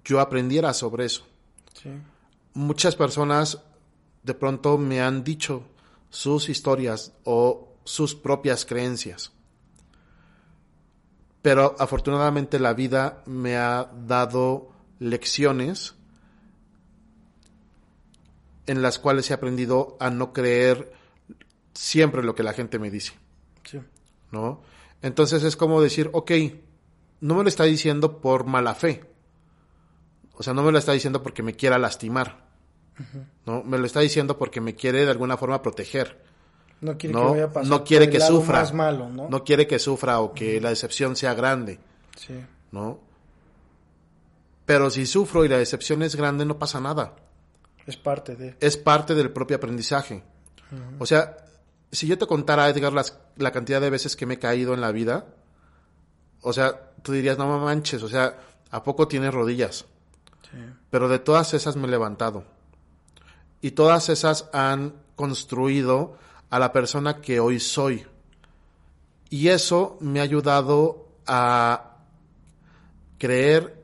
[0.05, 1.27] yo aprendiera sobre eso.
[1.73, 1.89] Sí.
[2.53, 3.63] Muchas personas
[4.23, 5.65] de pronto me han dicho
[6.11, 9.33] sus historias o sus propias creencias.
[11.43, 15.95] Pero afortunadamente la vida me ha dado lecciones
[18.67, 20.93] en las cuales he aprendido a no creer
[21.75, 23.13] siempre lo que la gente me dice,
[23.65, 23.81] Sí.
[24.31, 24.63] ¿no?
[25.01, 26.31] Entonces es como decir, ok,
[27.21, 29.05] no me lo está diciendo por mala fe.
[30.35, 32.47] O sea, no me lo está diciendo porque me quiera lastimar.
[33.47, 33.63] ¿no?
[33.65, 36.23] Me lo está diciendo porque me quiere de alguna forma proteger.
[36.83, 38.59] No quiere que vaya a pasar no quiere que sufra.
[38.61, 39.29] más malo, ¿no?
[39.31, 41.79] No quiere que sufra o que la decepción sea grande,
[42.17, 42.35] Sí.
[42.73, 42.99] ¿no?
[44.67, 47.15] Pero si sufro y la decepción es grande, no pasa nada.
[47.87, 48.57] Es parte de.
[48.61, 50.23] Es parte del propio aprendizaje.
[50.99, 51.37] O sea,
[51.91, 54.81] si yo te contara, Edgar, las- la cantidad de veces que me he caído en
[54.81, 55.27] la vida,
[56.41, 58.39] o sea, tú dirías, no manches, o sea,
[58.71, 59.85] ¿a poco tienes rodillas?
[60.51, 60.59] Sí.
[60.91, 62.45] Pero de todas esas me he levantado.
[63.61, 66.17] Y todas esas han construido
[66.53, 68.05] a la persona que hoy soy.
[69.31, 71.97] Y eso me ha ayudado a
[73.17, 73.83] creer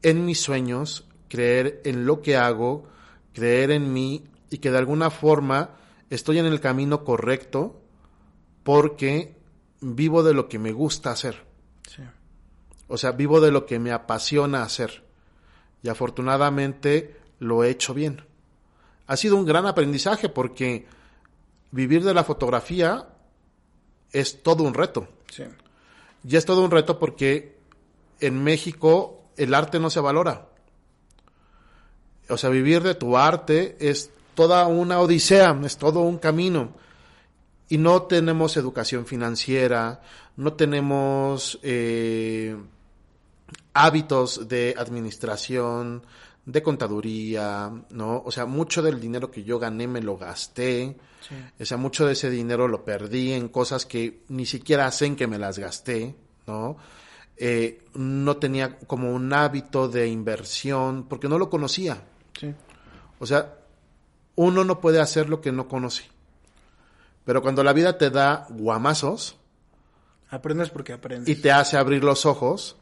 [0.00, 2.84] en mis sueños, creer en lo que hago,
[3.32, 5.70] creer en mí y que de alguna forma
[6.08, 7.82] estoy en el camino correcto
[8.62, 9.34] porque
[9.80, 11.44] vivo de lo que me gusta hacer.
[11.88, 12.04] Sí.
[12.86, 15.02] O sea, vivo de lo que me apasiona hacer.
[15.82, 18.22] Y afortunadamente lo he hecho bien.
[19.08, 20.86] Ha sido un gran aprendizaje porque
[21.72, 23.08] vivir de la fotografía
[24.12, 25.08] es todo un reto.
[25.30, 25.44] Sí.
[26.26, 27.56] Y es todo un reto porque
[28.20, 30.46] en México el arte no se valora.
[32.28, 36.74] O sea, vivir de tu arte es toda una odisea, es todo un camino.
[37.68, 40.02] Y no tenemos educación financiera,
[40.36, 42.56] no tenemos eh,
[43.72, 46.04] hábitos de administración,
[46.44, 48.22] de contaduría, ¿no?
[48.24, 50.96] O sea, mucho del dinero que yo gané me lo gasté.
[51.26, 51.34] Sí.
[51.60, 55.26] O sea, mucho de ese dinero lo perdí en cosas que ni siquiera hacen que
[55.26, 56.16] me las gasté,
[56.46, 56.76] ¿no?
[57.36, 62.02] Eh, no tenía como un hábito de inversión porque no lo conocía.
[62.38, 62.52] Sí.
[63.18, 63.54] O sea,
[64.34, 66.04] uno no puede hacer lo que no conoce.
[67.24, 69.36] Pero cuando la vida te da guamazos
[70.28, 71.28] Aprendes porque aprendes.
[71.28, 72.76] y te hace abrir los ojos,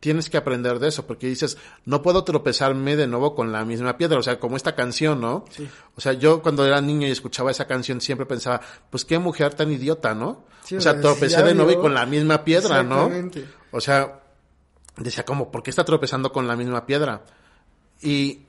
[0.00, 3.96] tienes que aprender de eso, porque dices, no puedo tropezarme de nuevo con la misma
[3.96, 5.44] piedra, o sea, como esta canción, ¿no?
[5.50, 5.68] Sí.
[5.96, 9.54] O sea, yo cuando era niño y escuchaba esa canción siempre pensaba, pues qué mujer
[9.54, 10.44] tan idiota, ¿no?
[10.64, 13.06] Sí, o sea, tropecé de nuevo y con la misma piedra, ¿no?
[13.06, 13.48] Exactamente.
[13.72, 14.20] O sea,
[14.96, 17.24] decía, como, ¿por qué está tropezando con la misma piedra?
[18.00, 18.46] Y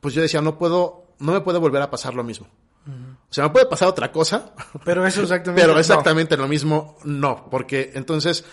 [0.00, 2.48] pues yo decía, no puedo, no me puede volver a pasar lo mismo.
[2.84, 4.52] O sea, me puede pasar otra cosa,
[4.84, 5.62] Pero eso exactamente.
[5.62, 5.78] pero no.
[5.78, 8.44] exactamente lo mismo, no, porque entonces,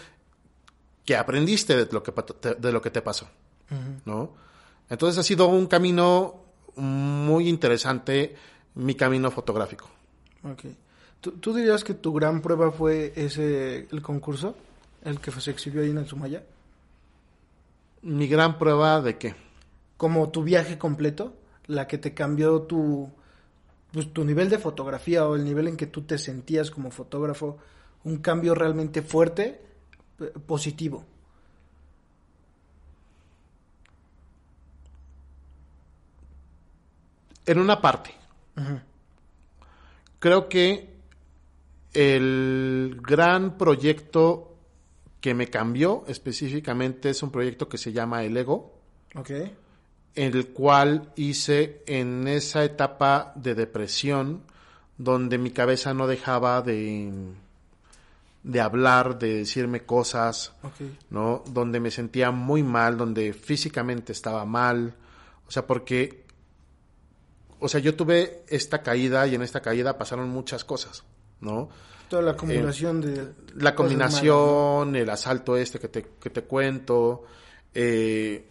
[1.09, 3.27] ¿qué aprendiste de lo que, te- de lo que te pasó?
[4.05, 4.31] ¿No?
[4.91, 6.35] Entonces ha sido un camino
[6.75, 8.35] muy interesante,
[8.75, 9.89] mi camino fotográfico.
[10.43, 10.65] Ok.
[11.19, 14.55] ¿Tú, tú dirías que tu gran prueba fue ese, el concurso?
[15.03, 16.43] El que se exhibió ahí en el Sumaya.
[18.03, 19.35] Mi gran prueba de qué?
[19.97, 21.33] Como tu viaje completo,
[21.65, 23.09] la que te cambió tu,
[23.91, 27.57] pues, tu nivel de fotografía o el nivel en que tú te sentías como fotógrafo,
[28.03, 29.59] un cambio realmente fuerte,
[30.45, 31.05] positivo.
[37.45, 38.13] En una parte,
[40.19, 40.89] creo que
[41.93, 44.55] el gran proyecto
[45.19, 48.75] que me cambió específicamente es un proyecto que se llama El Ego.
[49.15, 49.31] Ok.
[50.13, 54.43] el cual hice en esa etapa de depresión
[54.97, 57.11] donde mi cabeza no dejaba de,
[58.43, 60.53] de hablar, de decirme cosas.
[61.09, 61.43] ¿no?
[61.47, 64.95] Donde me sentía muy mal, donde físicamente estaba mal,
[65.47, 66.25] o sea, porque,
[67.59, 71.03] o sea, yo tuve esta caída y en esta caída pasaron muchas cosas,
[71.41, 71.69] ¿no?
[72.07, 73.15] Toda la acumulación de...
[73.15, 77.23] La malas, combinación, el asalto este que te, que te cuento,
[77.73, 78.47] eh,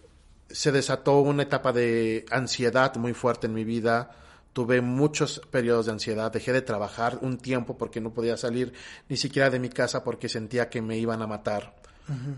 [0.48, 4.10] se desató una etapa de ansiedad muy fuerte en mi vida.
[4.52, 6.32] Tuve muchos periodos de ansiedad.
[6.32, 8.72] Dejé de trabajar un tiempo porque no podía salir
[9.08, 11.76] ni siquiera de mi casa porque sentía que me iban a matar.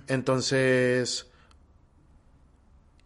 [0.09, 1.27] Entonces,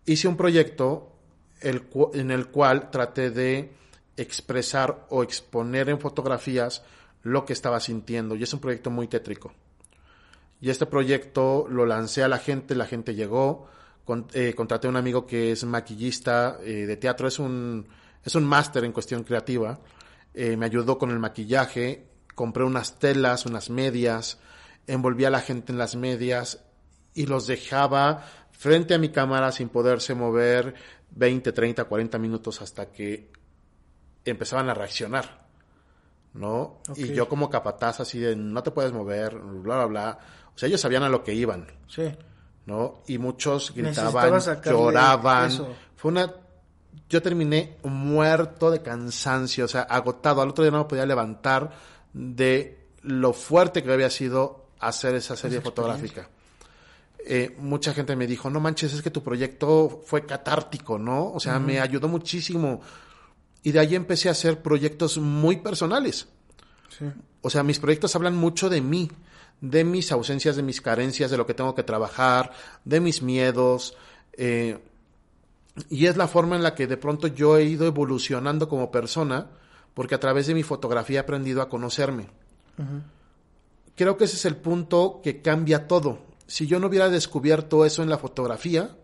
[0.07, 1.12] hice un proyecto
[1.61, 3.72] el en el cual traté de
[4.16, 6.82] expresar o exponer en fotografías
[7.22, 8.34] lo que estaba sintiendo.
[8.34, 9.52] Y es un proyecto muy tétrico.
[10.61, 13.66] Y este proyecto lo lancé a la gente, la gente llegó.
[14.05, 17.86] Con- eh, contraté a un amigo que es maquillista eh, de teatro, es un,
[18.25, 19.81] es un máster en cuestión creativa.
[20.33, 24.39] Eh, me ayudó con el maquillaje, compré unas telas, unas medias,
[24.87, 26.64] envolví a la gente en las medias
[27.14, 30.75] y los dejaba frente a mi cámara sin poderse mover
[31.11, 33.31] 20, 30, 40 minutos hasta que
[34.25, 35.45] empezaban a reaccionar.
[36.33, 36.81] ¿No?
[36.97, 40.18] Y yo como capataz así de no te puedes mover, bla, bla, bla.
[40.53, 41.66] O sea, ellos sabían a lo que iban.
[41.87, 42.12] Sí.
[42.66, 43.03] ¿no?
[43.07, 45.49] Y muchos gritaban, lloraban.
[45.49, 45.75] eso.
[45.97, 46.33] Fue una...
[47.09, 50.42] Yo terminé muerto de cansancio, o sea, agotado.
[50.42, 51.70] Al otro día no me podía levantar
[52.12, 56.28] de lo fuerte que había sido hacer esa serie Esa fotográfica.
[57.26, 61.32] Eh, mucha gente me dijo, no manches, es que tu proyecto fue catártico, ¿no?
[61.32, 62.80] O sea, me ayudó muchísimo.
[63.62, 66.28] Y de ahí empecé a hacer proyectos muy personales.
[66.90, 67.07] Sí.
[67.40, 69.11] O sea, mis proyectos hablan mucho de mí,
[69.61, 72.53] de mis ausencias, de mis carencias, de lo que tengo que trabajar,
[72.84, 73.97] de mis miedos.
[74.34, 74.78] eh,
[75.91, 79.49] y es la forma en la que de pronto yo he ido evolucionando como persona,
[79.95, 82.27] porque a través de mi fotografía he aprendido a conocerme.
[83.97, 86.18] Creo que ese es el punto que cambia todo.
[86.47, 88.97] Si yo no hubiera descubierto eso en la fotografía,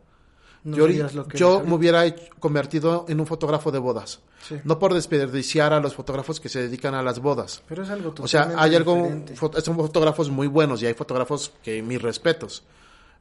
[0.64, 3.78] No yo, serías lo que yo eres me hubiera hecho- convertido en un fotógrafo de
[3.78, 4.20] bodas.
[4.46, 4.56] Sí.
[4.64, 7.62] No por desperdiciar a los fotógrafos que se dedican a las bodas.
[7.68, 9.36] Pero es algo O sea, hay algo, diferente.
[9.62, 12.62] son fotógrafos muy buenos y hay fotógrafos que mis respetos.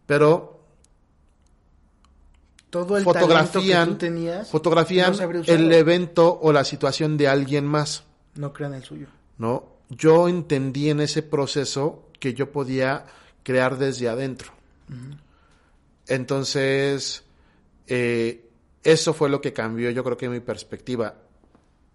[0.06, 0.59] Pero
[2.70, 7.28] Todo el talento que fotografían, tú tenías, fotografían no el evento o la situación de
[7.28, 8.04] alguien más,
[8.36, 9.08] no crean el suyo.
[9.38, 9.66] ¿no?
[9.90, 13.06] Yo entendí en ese proceso que yo podía
[13.44, 14.52] crear desde adentro.
[16.08, 17.24] Entonces,
[17.88, 18.46] eh,
[18.84, 21.16] eso fue lo que cambió, yo creo que mi perspectiva.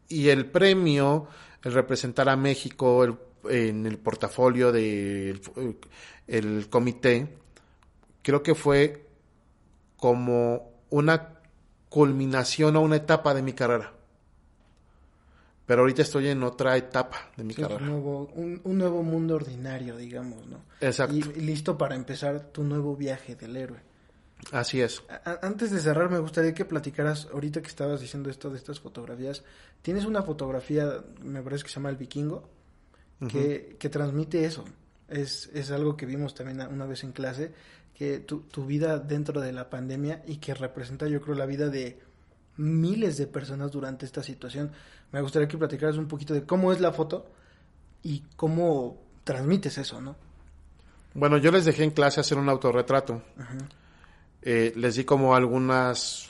[0.09, 1.27] Y el premio,
[1.63, 3.17] el representar a México el-
[3.49, 5.41] en el portafolio del
[6.27, 7.29] el comité,
[8.23, 9.04] creo que fue
[10.05, 11.31] como una
[11.89, 13.95] culminación o una etapa de mi carrera.
[15.65, 17.81] Pero ahorita estoy en otra etapa de mi Sí, carrera.
[17.81, 20.59] un, nuevo, un, un nuevo mundo ordinario, digamos, ¿no?
[20.83, 21.15] Exacto.
[21.15, 23.79] Y, y listo para empezar tu nuevo viaje del héroe.
[24.53, 25.03] Así es.
[25.41, 29.43] Antes de cerrar, me gustaría que platicaras, ahorita que estabas diciendo esto de estas fotografías,
[29.81, 32.47] tienes una fotografía, me parece que se llama El Vikingo,
[33.31, 34.67] que, que transmite eso.
[35.09, 37.55] Es, es algo que vimos también una vez en clase,
[37.95, 41.69] que tu, tu vida dentro de la pandemia y que representa, yo creo, la vida
[41.69, 42.01] de
[42.57, 44.73] miles de personas durante esta situación.
[45.13, 47.27] Me gustaría que platicaras un poquito de cómo es la foto
[48.03, 50.17] y cómo transmites eso, ¿no?
[51.15, 53.23] Bueno, yo les dejé en clase hacer un autorretrato.
[53.39, 53.57] Ajá.
[54.43, 56.29] Eh, les di como algunas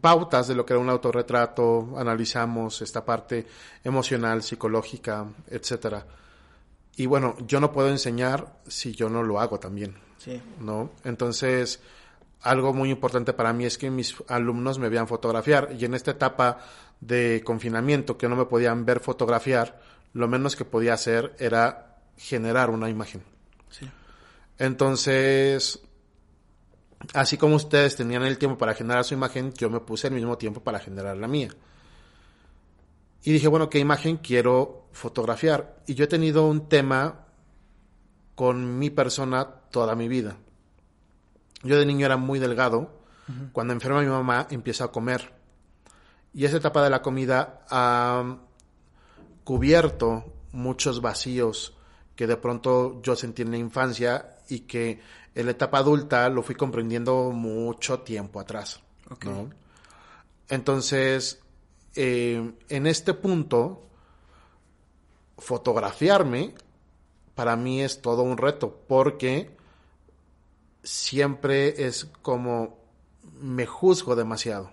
[0.00, 3.46] pautas de lo que era un autorretrato, analizamos esta parte
[3.82, 6.04] emocional, psicológica, etcétera.
[6.96, 10.40] Y bueno, yo no puedo enseñar si yo no lo hago también, Sí.
[10.60, 10.90] ¿no?
[11.04, 11.80] Entonces,
[12.42, 16.12] algo muy importante para mí es que mis alumnos me vean fotografiar y en esta
[16.12, 16.58] etapa
[17.00, 19.80] de confinamiento que no me podían ver fotografiar,
[20.12, 23.22] lo menos que podía hacer era generar una imagen.
[23.70, 23.90] Sí.
[24.58, 25.80] Entonces,
[27.12, 30.38] así como ustedes tenían el tiempo para generar su imagen, yo me puse el mismo
[30.38, 31.50] tiempo para generar la mía.
[33.26, 35.82] Y dije, bueno, ¿qué imagen quiero fotografiar?
[35.86, 37.24] Y yo he tenido un tema
[38.34, 40.36] con mi persona toda mi vida.
[41.62, 43.02] Yo de niño era muy delgado.
[43.52, 45.32] Cuando enferma mi mamá, empiezo a comer.
[46.34, 48.36] Y esa etapa de la comida ha
[49.42, 51.74] cubierto muchos vacíos
[52.16, 55.00] que de pronto yo sentí en la infancia y que
[55.34, 58.80] en la etapa adulta lo fui comprendiendo mucho tiempo atrás.
[60.50, 61.40] Entonces,
[61.94, 63.88] eh, en este punto,
[65.38, 66.54] fotografiarme
[67.34, 69.56] para mí es todo un reto porque
[70.82, 72.78] siempre es como
[73.40, 74.70] me juzgo demasiado.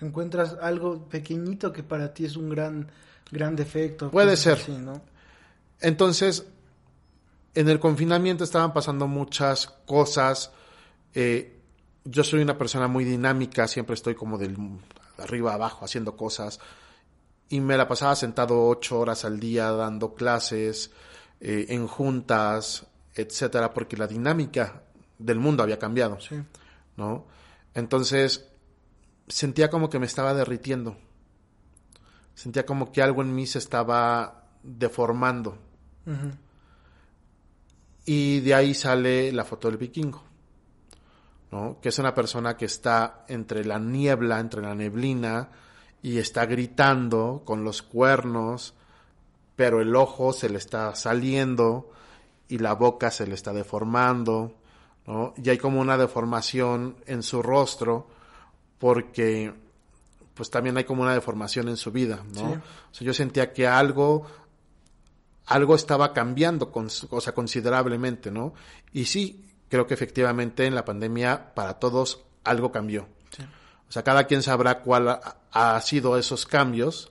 [0.00, 2.90] encuentras algo pequeñito que para ti es un gran
[3.30, 4.10] gran defecto.
[4.10, 4.58] Puede ser.
[4.58, 5.02] así, ¿no?
[5.80, 6.46] Entonces,
[7.54, 10.52] en el confinamiento estaban pasando muchas cosas.
[11.14, 11.54] eh,
[12.04, 14.56] yo soy una persona muy dinámica, siempre estoy como del
[15.18, 16.60] arriba abajo haciendo cosas.
[17.48, 20.90] Y me la pasaba sentado ocho horas al día dando clases,
[21.40, 24.82] eh, en juntas, etcétera, porque la dinámica
[25.18, 26.20] del mundo había cambiado.
[26.20, 26.36] Sí.
[26.98, 27.26] ¿no?
[27.74, 28.50] Entonces,
[29.28, 30.98] sentía como que me estaba derritiendo.
[32.34, 35.58] Sentía como que algo en mí se estaba deformando.
[38.04, 40.22] Y de ahí sale la foto del vikingo,
[41.50, 41.78] ¿no?
[41.80, 45.50] Que es una persona que está entre la niebla, entre la neblina,
[46.02, 48.74] y está gritando con los cuernos,
[49.56, 51.90] pero el ojo se le está saliendo
[52.48, 54.54] y la boca se le está deformando,
[55.06, 55.34] ¿no?
[55.36, 58.06] Y hay como una deformación en su rostro
[58.78, 59.52] porque
[60.34, 62.40] pues también hay como una deformación en su vida, ¿no?
[62.40, 62.54] Sí.
[62.54, 64.24] O sea, yo sentía que algo
[65.48, 68.52] algo estaba cambiando, con, o sea, considerablemente, ¿no?
[68.92, 73.06] Y sí, creo que efectivamente en la pandemia para todos algo cambió.
[73.36, 73.42] Sí.
[73.88, 77.10] O sea, cada quien sabrá cuál ha, ha sido esos cambios,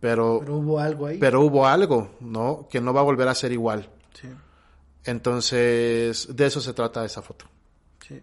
[0.00, 1.18] pero, Pero hubo algo ahí.
[1.18, 2.68] pero hubo algo, ¿no?
[2.70, 3.88] Que no va a volver a ser igual.
[4.20, 4.28] Sí.
[5.04, 7.46] Entonces, de eso se trata esa foto.
[8.06, 8.20] Sí.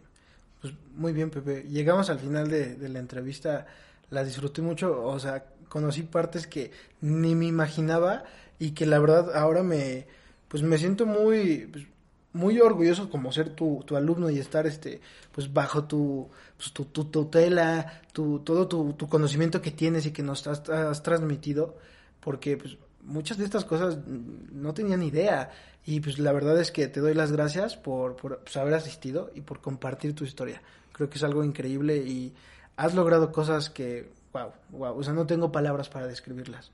[0.62, 1.64] Pues muy bien, Pepe.
[1.64, 3.66] Llegamos al final de, de la entrevista.
[4.10, 5.04] La disfruté mucho.
[5.04, 6.72] O sea, conocí partes que
[7.02, 8.24] ni me imaginaba
[8.60, 10.06] y que la verdad ahora me,
[10.48, 11.86] pues me siento muy, pues,
[12.34, 15.02] muy orgulloso como ser tu, tu alumno y estar este
[15.32, 20.12] pues bajo tu pues, tu, tu, tutela, tu, todo tu, tu, conocimiento que tienes y
[20.12, 21.78] que nos has, has transmitido,
[22.20, 25.52] porque pues muchas de estas cosas no tenía ni idea.
[25.86, 29.32] Y pues la verdad es que te doy las gracias por, por pues, haber asistido
[29.34, 30.62] y por compartir tu historia.
[30.92, 32.34] Creo que es algo increíble y
[32.78, 36.72] has logrado cosas que, wow, wow, o sea, no tengo palabras para describirlas.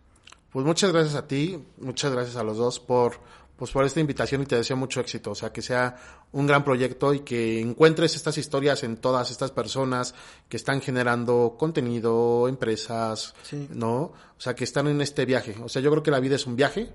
[0.51, 3.19] Pues muchas gracias a ti, muchas gracias a los dos por,
[3.57, 5.97] pues por esta invitación y te deseo mucho éxito, o sea, que sea
[6.31, 10.13] un gran proyecto y que encuentres estas historias en todas estas personas
[10.47, 13.33] que están generando contenido, empresas,
[13.69, 13.97] ¿no?
[13.97, 15.55] O sea, que están en este viaje.
[15.63, 16.89] O sea, yo creo que la vida es un viaje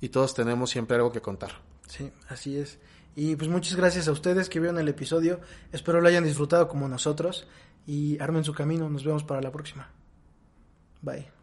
[0.00, 1.52] y todos tenemos siempre algo que contar.
[1.88, 2.78] Sí, así es.
[3.16, 5.40] Y pues muchas gracias a ustedes que vieron el episodio.
[5.72, 7.46] Espero lo hayan disfrutado como nosotros
[7.86, 8.88] y armen su camino.
[8.90, 9.90] Nos vemos para la próxima.
[11.00, 11.41] Bye.